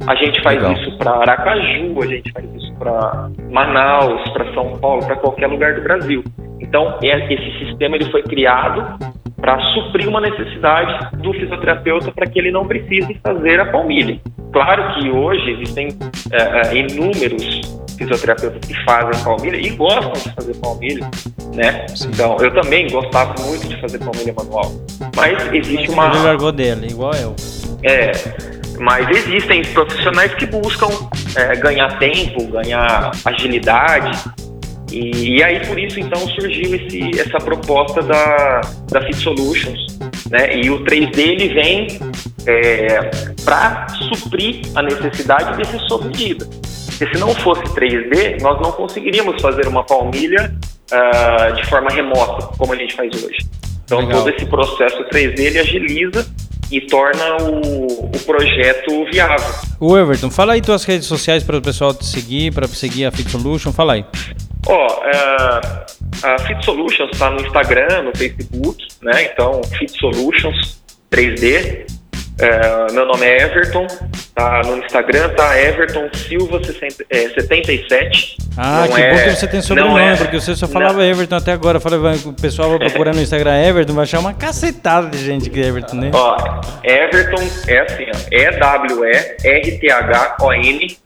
A 0.06 0.14
gente 0.16 0.42
faz 0.42 0.56
Legal. 0.56 0.72
isso 0.72 0.96
para 0.98 1.10
Aracaju, 1.12 2.02
a 2.02 2.06
gente 2.06 2.32
faz 2.32 2.44
isso 2.54 2.74
para 2.78 3.30
Manaus, 3.50 4.28
para 4.32 4.52
São 4.54 4.76
Paulo, 4.78 5.04
para 5.06 5.16
qualquer 5.16 5.46
lugar 5.46 5.74
do 5.74 5.82
Brasil. 5.82 6.24
Então, 6.60 6.98
é- 7.02 7.32
esse 7.32 7.64
sistema 7.66 7.96
ele 7.96 8.10
foi 8.10 8.22
criado 8.22 8.98
para 9.40 9.58
suprir 9.74 10.08
uma 10.08 10.20
necessidade 10.20 11.16
do 11.18 11.32
fisioterapeuta 11.32 12.12
para 12.12 12.26
que 12.26 12.38
ele 12.38 12.50
não 12.50 12.66
precise 12.66 13.14
fazer 13.22 13.60
a 13.60 13.66
palmilha. 13.66 14.18
Claro 14.52 14.94
que 14.94 15.10
hoje 15.10 15.50
existem 15.50 15.88
eh, 16.32 16.60
eh, 16.66 16.76
inúmeros 16.76 17.60
fisioterapeutas 17.98 18.60
que 18.68 18.84
fazem 18.84 19.24
palmilha 19.24 19.56
e 19.56 19.70
gostam 19.70 20.12
de 20.12 20.34
fazer 20.34 20.54
palmilha, 20.60 21.10
né? 21.54 21.86
Então, 22.06 22.36
eu 22.40 22.52
também 22.54 22.88
gostava 22.90 23.34
muito 23.46 23.66
de 23.68 23.80
fazer 23.80 23.98
palmilha 23.98 24.32
manual. 24.36 24.70
Mas 25.16 25.52
existe 25.52 25.90
uma 25.90 26.06
Ele 26.08 26.18
largou 26.18 26.52
dele, 26.52 26.86
igual 26.90 27.12
eu. 27.14 27.34
é, 27.82 28.12
mas 28.82 29.08
existem 29.08 29.62
profissionais 29.62 30.34
que 30.34 30.44
buscam 30.44 30.88
é, 31.36 31.54
ganhar 31.54 31.98
tempo, 32.00 32.44
ganhar 32.48 33.12
agilidade. 33.24 34.28
E, 34.90 35.36
e 35.36 35.42
aí 35.42 35.64
por 35.64 35.78
isso 35.78 36.00
então 36.00 36.18
surgiu 36.28 36.74
esse, 36.74 37.18
essa 37.18 37.38
proposta 37.38 38.02
da, 38.02 38.60
da 38.90 39.00
Fit 39.02 39.16
Solutions. 39.16 39.98
Né? 40.28 40.56
E 40.56 40.68
o 40.70 40.84
3D 40.84 41.16
ele 41.16 41.48
vem 41.54 41.86
para 43.44 43.86
suprir 44.08 44.62
a 44.74 44.82
necessidade 44.82 45.56
desse 45.56 45.78
sob 45.86 46.08
medida. 46.08 46.44
Porque 46.44 47.14
se 47.14 47.20
não 47.20 47.32
fosse 47.36 47.62
3D, 47.62 48.42
nós 48.42 48.60
não 48.60 48.72
conseguiríamos 48.72 49.40
fazer 49.40 49.68
uma 49.68 49.84
palmilha 49.84 50.52
ah, 50.90 51.50
de 51.50 51.64
forma 51.66 51.88
remota, 51.90 52.48
como 52.58 52.72
a 52.72 52.76
gente 52.76 52.94
faz 52.94 53.12
hoje. 53.14 53.46
Então 53.84 54.00
Legal. 54.00 54.24
todo 54.24 54.34
esse 54.34 54.44
processo 54.46 55.04
3D 55.04 55.38
ele 55.38 55.58
agiliza 55.60 56.26
e 56.72 56.80
torna 56.80 57.36
o, 57.42 58.06
o 58.06 58.18
projeto 58.24 59.04
viável. 59.12 59.54
O 59.78 59.96
Everton, 59.96 60.30
fala 60.30 60.54
aí 60.54 60.62
tuas 60.62 60.84
redes 60.84 61.06
sociais 61.06 61.44
para 61.44 61.58
o 61.58 61.62
pessoal 61.62 61.92
te 61.92 62.06
seguir, 62.06 62.52
para 62.52 62.66
seguir 62.66 63.04
a 63.04 63.12
Fit 63.12 63.30
Solution, 63.30 63.72
fala 63.72 63.92
aí. 63.92 64.04
Ó, 64.66 64.86
é, 65.04 65.84
a 66.22 66.38
Fit 66.38 66.64
Solutions 66.64 67.10
está 67.12 67.30
no 67.30 67.40
Instagram, 67.42 68.02
no 68.02 68.16
Facebook, 68.16 68.86
né? 69.02 69.24
Então, 69.24 69.60
Fit 69.78 69.92
Solutions 69.98 70.82
3D. 71.10 71.86
É, 72.40 72.90
meu 72.92 73.04
nome 73.06 73.24
é 73.26 73.42
Everton, 73.42 73.86
tá 74.34 74.62
no 74.64 74.78
Instagram, 74.78 75.28
tá 75.30 75.60
Everton 75.60 76.08
Silva 76.14 76.64
60, 76.64 77.04
é, 77.10 77.28
77. 77.28 78.38
Ah, 78.56 78.86
Não 78.86 78.94
que 78.96 79.00
é- 79.02 79.10
bom 79.12 79.18
que 79.22 79.30
você 79.36 79.46
tem 79.46 79.60
não 79.60 79.66
sobrenome, 79.66 80.00
é- 80.00 80.16
porque 80.16 80.40
você 80.40 80.56
só 80.56 80.66
não- 80.66 80.72
falava 80.72 81.04
Everton 81.04 81.36
até 81.36 81.52
agora. 81.52 81.78
Falei, 81.78 81.98
o 82.24 82.32
pessoal 82.32 82.70
vai 82.70 82.78
procurar 82.80 83.14
no 83.14 83.20
Instagram 83.20 83.62
Everton, 83.64 83.92
vai 83.94 84.04
achar 84.04 84.18
uma 84.18 84.32
cacetada 84.34 85.08
de 85.08 85.18
gente 85.24 85.50
que 85.50 85.60
é 85.60 85.66
Everton, 85.66 85.96
né? 85.96 86.10
Ó, 86.14 86.36
Everton 86.82 87.42
é 87.68 87.78
assim, 87.80 88.06
ó, 88.08 88.16
E-W-E-R-T-H-O-N, 89.62 90.98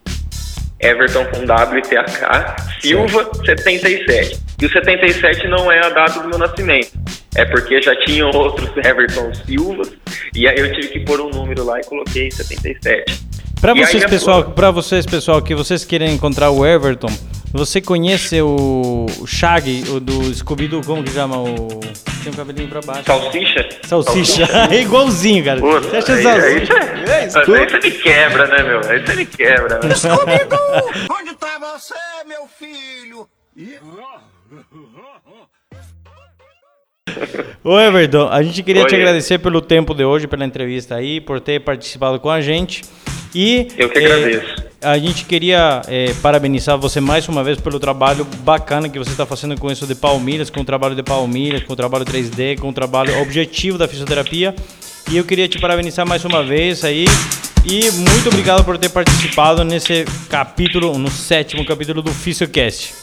Everton 0.80 1.24
com 1.26 1.44
W 1.44 1.78
e 1.78 1.82
T-H, 1.82 2.56
Silva 2.80 3.30
77. 3.44 4.38
E 4.60 4.66
o 4.66 4.70
77 4.72 5.48
não 5.48 5.70
é 5.70 5.84
a 5.84 5.88
data 5.90 6.20
do 6.20 6.28
meu 6.28 6.38
nascimento, 6.38 6.92
é 7.36 7.44
porque 7.44 7.80
já 7.82 7.94
tinham 8.04 8.30
outros 8.30 8.68
Everton 8.84 9.32
Silvas, 9.34 9.92
e 10.34 10.46
aí 10.48 10.58
eu 10.58 10.72
tive 10.72 10.88
que 10.88 11.00
pôr 11.00 11.20
um 11.20 11.30
número 11.30 11.64
lá 11.64 11.78
e 11.80 11.84
coloquei 11.84 12.30
77. 12.30 13.26
Pra 13.60 13.72
E 13.74 13.80
aí 13.80 13.86
vocês, 13.86 14.04
a- 14.04 14.08
pessoal, 14.08 14.44
para 14.50 14.70
vocês, 14.70 15.06
pessoal, 15.06 15.40
que 15.42 15.54
vocês 15.54 15.84
querem 15.84 16.12
encontrar 16.14 16.50
o 16.50 16.64
Everton, 16.66 17.08
você 17.52 17.80
conhece 17.80 18.40
o 18.42 19.06
Shaggy, 19.26 19.84
o 19.90 19.98
do 20.00 20.34
Scooby-Doo, 20.34 20.82
como 20.84 21.02
que 21.02 21.10
chama? 21.10 21.38
O... 21.38 21.80
Tem 22.22 22.32
um 22.32 22.36
cabelinho 22.36 22.68
pra 22.68 22.80
baixo. 22.82 23.04
Salsicha? 23.06 23.68
Salsicha. 23.86 24.42
é 24.70 24.80
igualzinho, 24.82 25.44
cara. 25.44 25.60
Puta, 25.60 25.88
Você 25.88 25.96
acha 25.96 26.12
aí, 26.12 26.26
aí, 26.26 26.66
salsicha? 26.66 26.74
você- 27.46 27.52
aí 27.54 27.70
você 27.70 27.78
me 27.78 27.90
quebra, 27.92 28.46
né, 28.48 28.62
meu? 28.62 28.80
Aí 28.90 29.06
você 29.06 29.14
me 29.14 29.26
quebra, 29.26 29.78
né? 29.78 29.94
Onde 31.10 31.34
tá 31.36 31.58
você, 31.58 31.94
meu 32.26 32.46
filho? 32.58 33.26
Ô 37.64 37.78
Everton, 37.78 38.28
a 38.28 38.42
gente 38.42 38.62
queria 38.62 38.84
te 38.84 38.94
Oi. 38.94 39.00
agradecer 39.00 39.38
pelo 39.38 39.60
tempo 39.60 39.94
de 39.94 40.04
hoje, 40.04 40.26
pela 40.26 40.44
entrevista 40.44 40.94
aí, 40.94 41.20
por 41.20 41.40
ter 41.40 41.60
participado 41.60 42.18
com 42.20 42.30
a 42.30 42.40
gente. 42.40 42.82
E 43.34 43.68
Eu 43.76 43.88
que 43.90 43.98
eh, 43.98 44.06
agradeço. 44.06 44.54
a 44.80 44.96
gente 44.98 45.24
queria 45.24 45.82
eh, 45.88 46.14
parabenizar 46.22 46.78
você 46.78 47.00
mais 47.00 47.28
uma 47.28 47.42
vez 47.44 47.60
pelo 47.60 47.78
trabalho 47.78 48.24
bacana 48.40 48.88
que 48.88 48.98
você 48.98 49.10
está 49.10 49.26
fazendo 49.26 49.58
com 49.58 49.70
isso 49.70 49.86
de 49.86 49.94
Palmeiras, 49.94 50.48
com 50.48 50.60
o 50.60 50.64
trabalho 50.64 50.94
de 50.94 51.02
Palmeiras, 51.02 51.62
com 51.64 51.72
o 51.72 51.76
trabalho 51.76 52.04
3D, 52.04 52.58
com 52.58 52.68
o 52.68 52.72
trabalho 52.72 53.20
objetivo 53.20 53.76
da 53.76 53.86
fisioterapia. 53.88 54.54
E 55.10 55.16
eu 55.16 55.24
queria 55.24 55.48
te 55.48 55.58
parabenizar 55.58 56.06
mais 56.06 56.24
uma 56.24 56.42
vez 56.42 56.84
aí. 56.84 57.04
E 57.68 57.90
muito 57.90 58.28
obrigado 58.28 58.64
por 58.64 58.78
ter 58.78 58.88
participado 58.88 59.64
nesse 59.64 60.04
capítulo, 60.30 60.96
no 60.96 61.10
sétimo 61.10 61.64
capítulo 61.66 62.00
do 62.00 62.12
Fisiocast. 62.12 62.94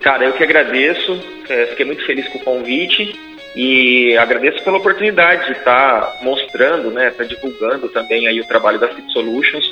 Cara, 0.00 0.24
eu 0.24 0.32
que 0.32 0.42
agradeço. 0.42 1.20
é, 1.48 1.66
fiquei 1.66 1.84
muito 1.84 2.04
feliz 2.06 2.26
com 2.28 2.38
o 2.38 2.42
convite. 2.42 3.14
E 3.56 4.16
agradeço 4.16 4.62
pela 4.62 4.76
oportunidade 4.78 5.46
de 5.46 5.52
estar 5.58 6.18
mostrando, 6.22 6.88
né, 6.92 7.08
estar 7.08 7.24
divulgando 7.24 7.88
também 7.88 8.28
aí 8.28 8.40
o 8.40 8.44
trabalho 8.46 8.78
da 8.78 8.86
Fit 8.86 9.12
Solutions 9.12 9.64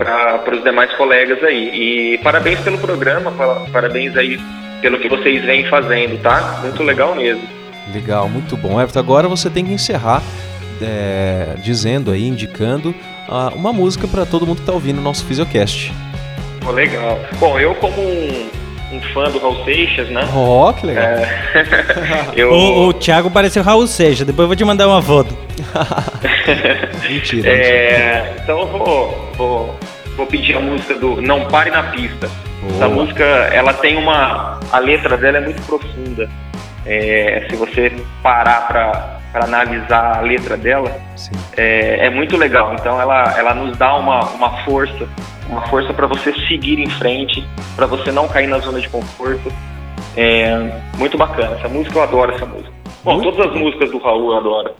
para 0.00 0.56
os 0.56 0.64
demais 0.64 0.92
colegas 0.96 1.42
aí. 1.44 2.14
E 2.14 2.18
parabéns 2.18 2.58
pelo 2.60 2.78
programa, 2.78 3.30
pa- 3.30 3.64
parabéns 3.72 4.16
aí 4.16 4.40
pelo 4.80 4.98
que 4.98 5.08
vocês 5.08 5.44
vêm 5.44 5.64
fazendo, 5.68 6.20
tá? 6.20 6.58
Muito 6.62 6.82
legal 6.82 7.14
mesmo. 7.14 7.48
Legal, 7.94 8.28
muito 8.28 8.56
bom. 8.56 8.80
Everton, 8.80 8.98
agora 8.98 9.28
você 9.28 9.48
tem 9.48 9.64
que 9.64 9.72
encerrar 9.72 10.20
é, 10.82 11.54
dizendo 11.62 12.10
aí, 12.10 12.26
indicando 12.26 12.92
ah, 13.28 13.52
uma 13.54 13.72
música 13.72 14.08
para 14.08 14.26
todo 14.26 14.44
mundo 14.44 14.56
que 14.56 14.62
está 14.62 14.72
ouvindo 14.72 14.98
o 14.98 15.02
nosso 15.02 15.24
Fisiocast. 15.26 15.92
Pô, 16.60 16.72
legal. 16.72 17.20
Bom, 17.38 17.56
eu 17.60 17.72
como 17.76 18.00
um, 18.02 18.50
um 18.92 19.00
fã 19.14 19.24
do 19.24 19.38
Raul 19.38 19.64
Seixas, 19.64 20.08
né? 20.10 20.22
Oh, 20.34 20.72
que 20.72 20.86
legal. 20.86 21.04
Eu, 22.36 22.52
O, 22.52 22.88
o 22.88 22.92
Thiago 22.92 23.30
parece 23.30 23.58
o 23.58 23.62
Raul 23.62 23.86
Seixas, 23.86 24.26
depois 24.26 24.44
eu 24.44 24.48
vou 24.48 24.56
te 24.56 24.64
mandar 24.64 24.86
uma 24.86 25.02
foto. 25.02 25.36
Mentira. 27.08 27.48
É, 27.50 28.34
então 28.42 28.60
eu 28.60 28.66
vou, 28.66 29.32
vou, 29.36 29.78
vou 30.16 30.26
pedir 30.26 30.56
a 30.56 30.60
música 30.60 30.94
do 30.94 31.20
Não 31.22 31.46
Pare 31.46 31.70
na 31.70 31.84
Pista. 31.84 32.28
Boa. 32.60 32.74
Essa 32.74 32.88
música, 32.88 33.24
ela 33.24 33.72
tem 33.72 33.96
uma. 33.96 34.60
A 34.70 34.78
letra 34.78 35.16
dela 35.16 35.38
é 35.38 35.40
muito 35.40 35.60
profunda. 35.62 36.28
É, 36.84 37.46
se 37.48 37.56
você 37.56 37.92
parar 38.22 38.66
para 38.68 39.20
analisar 39.34 40.18
a 40.18 40.20
letra 40.20 40.56
dela, 40.56 40.90
é, 41.56 42.06
é 42.06 42.10
muito 42.10 42.36
legal. 42.36 42.74
Então 42.74 43.00
ela, 43.00 43.38
ela 43.38 43.54
nos 43.54 43.76
dá 43.76 43.94
uma, 43.94 44.20
uma 44.30 44.64
força, 44.64 45.08
uma 45.48 45.66
força 45.68 45.92
para 45.94 46.06
você 46.06 46.32
seguir 46.48 46.78
em 46.78 46.90
frente, 46.90 47.44
para 47.76 47.86
você 47.86 48.10
não 48.10 48.28
cair 48.28 48.46
na 48.46 48.58
zona 48.58 48.80
de 48.80 48.88
conforto. 48.88 49.52
É 50.16 50.70
muito 50.98 51.16
bacana. 51.16 51.56
Essa 51.56 51.68
música 51.68 51.98
eu 51.98 52.02
adoro 52.02 52.34
essa 52.34 52.44
música. 52.44 52.72
Bom, 53.02 53.14
Muito 53.14 53.32
todas 53.32 53.52
as 53.52 53.58
músicas 53.58 53.90
do 53.90 53.98
Raul 53.98 54.32
eu 54.32 54.38
adoro. 54.38 54.70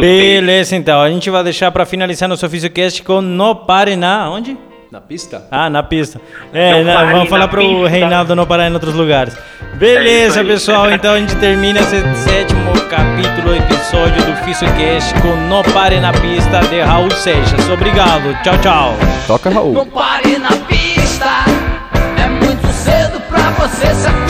Beleza, 0.00 0.74
então. 0.76 1.00
A 1.02 1.10
gente 1.10 1.28
vai 1.28 1.44
deixar 1.44 1.70
para 1.70 1.84
finalizar 1.84 2.28
nosso 2.28 2.48
Fisiocast 2.48 3.02
com 3.02 3.20
No 3.20 3.54
Pare 3.54 3.96
Na. 3.96 4.30
Onde? 4.30 4.56
Na 4.94 5.00
pista? 5.00 5.42
Ah, 5.50 5.68
na 5.68 5.82
pista. 5.82 6.20
É, 6.52 6.84
Não 6.84 7.10
vamos 7.10 7.28
falar 7.28 7.48
pro 7.48 7.60
pista. 7.60 7.88
Reinaldo 7.88 8.36
não 8.36 8.46
parar 8.46 8.68
em 8.68 8.72
outros 8.74 8.94
lugares. 8.94 9.36
É 9.60 9.76
Beleza, 9.76 10.38
aí. 10.40 10.46
pessoal. 10.46 10.88
Então 10.92 11.14
a 11.14 11.18
gente 11.18 11.34
termina 11.34 11.80
esse 11.80 12.00
sétimo 12.14 12.70
capítulo, 12.88 13.56
episódio 13.56 14.24
do 14.24 14.36
Fisiocast 14.44 15.12
com 15.20 15.34
No 15.48 15.64
Pare 15.72 15.98
na 15.98 16.12
Pista 16.12 16.60
de 16.70 16.80
Raul 16.80 17.10
Seixas. 17.10 17.68
Obrigado. 17.68 18.40
Tchau, 18.44 18.56
tchau. 18.58 18.94
Toca, 19.26 19.50
Raul. 19.50 19.72
Não 19.72 19.86
pare 19.86 20.38
na 20.38 20.52
pista, 20.68 21.44
é 22.24 22.28
muito 22.28 22.64
cedo 22.68 23.20
pra 23.28 23.50
você 23.50 23.92
se 23.96 24.06
acostumar. 24.06 24.23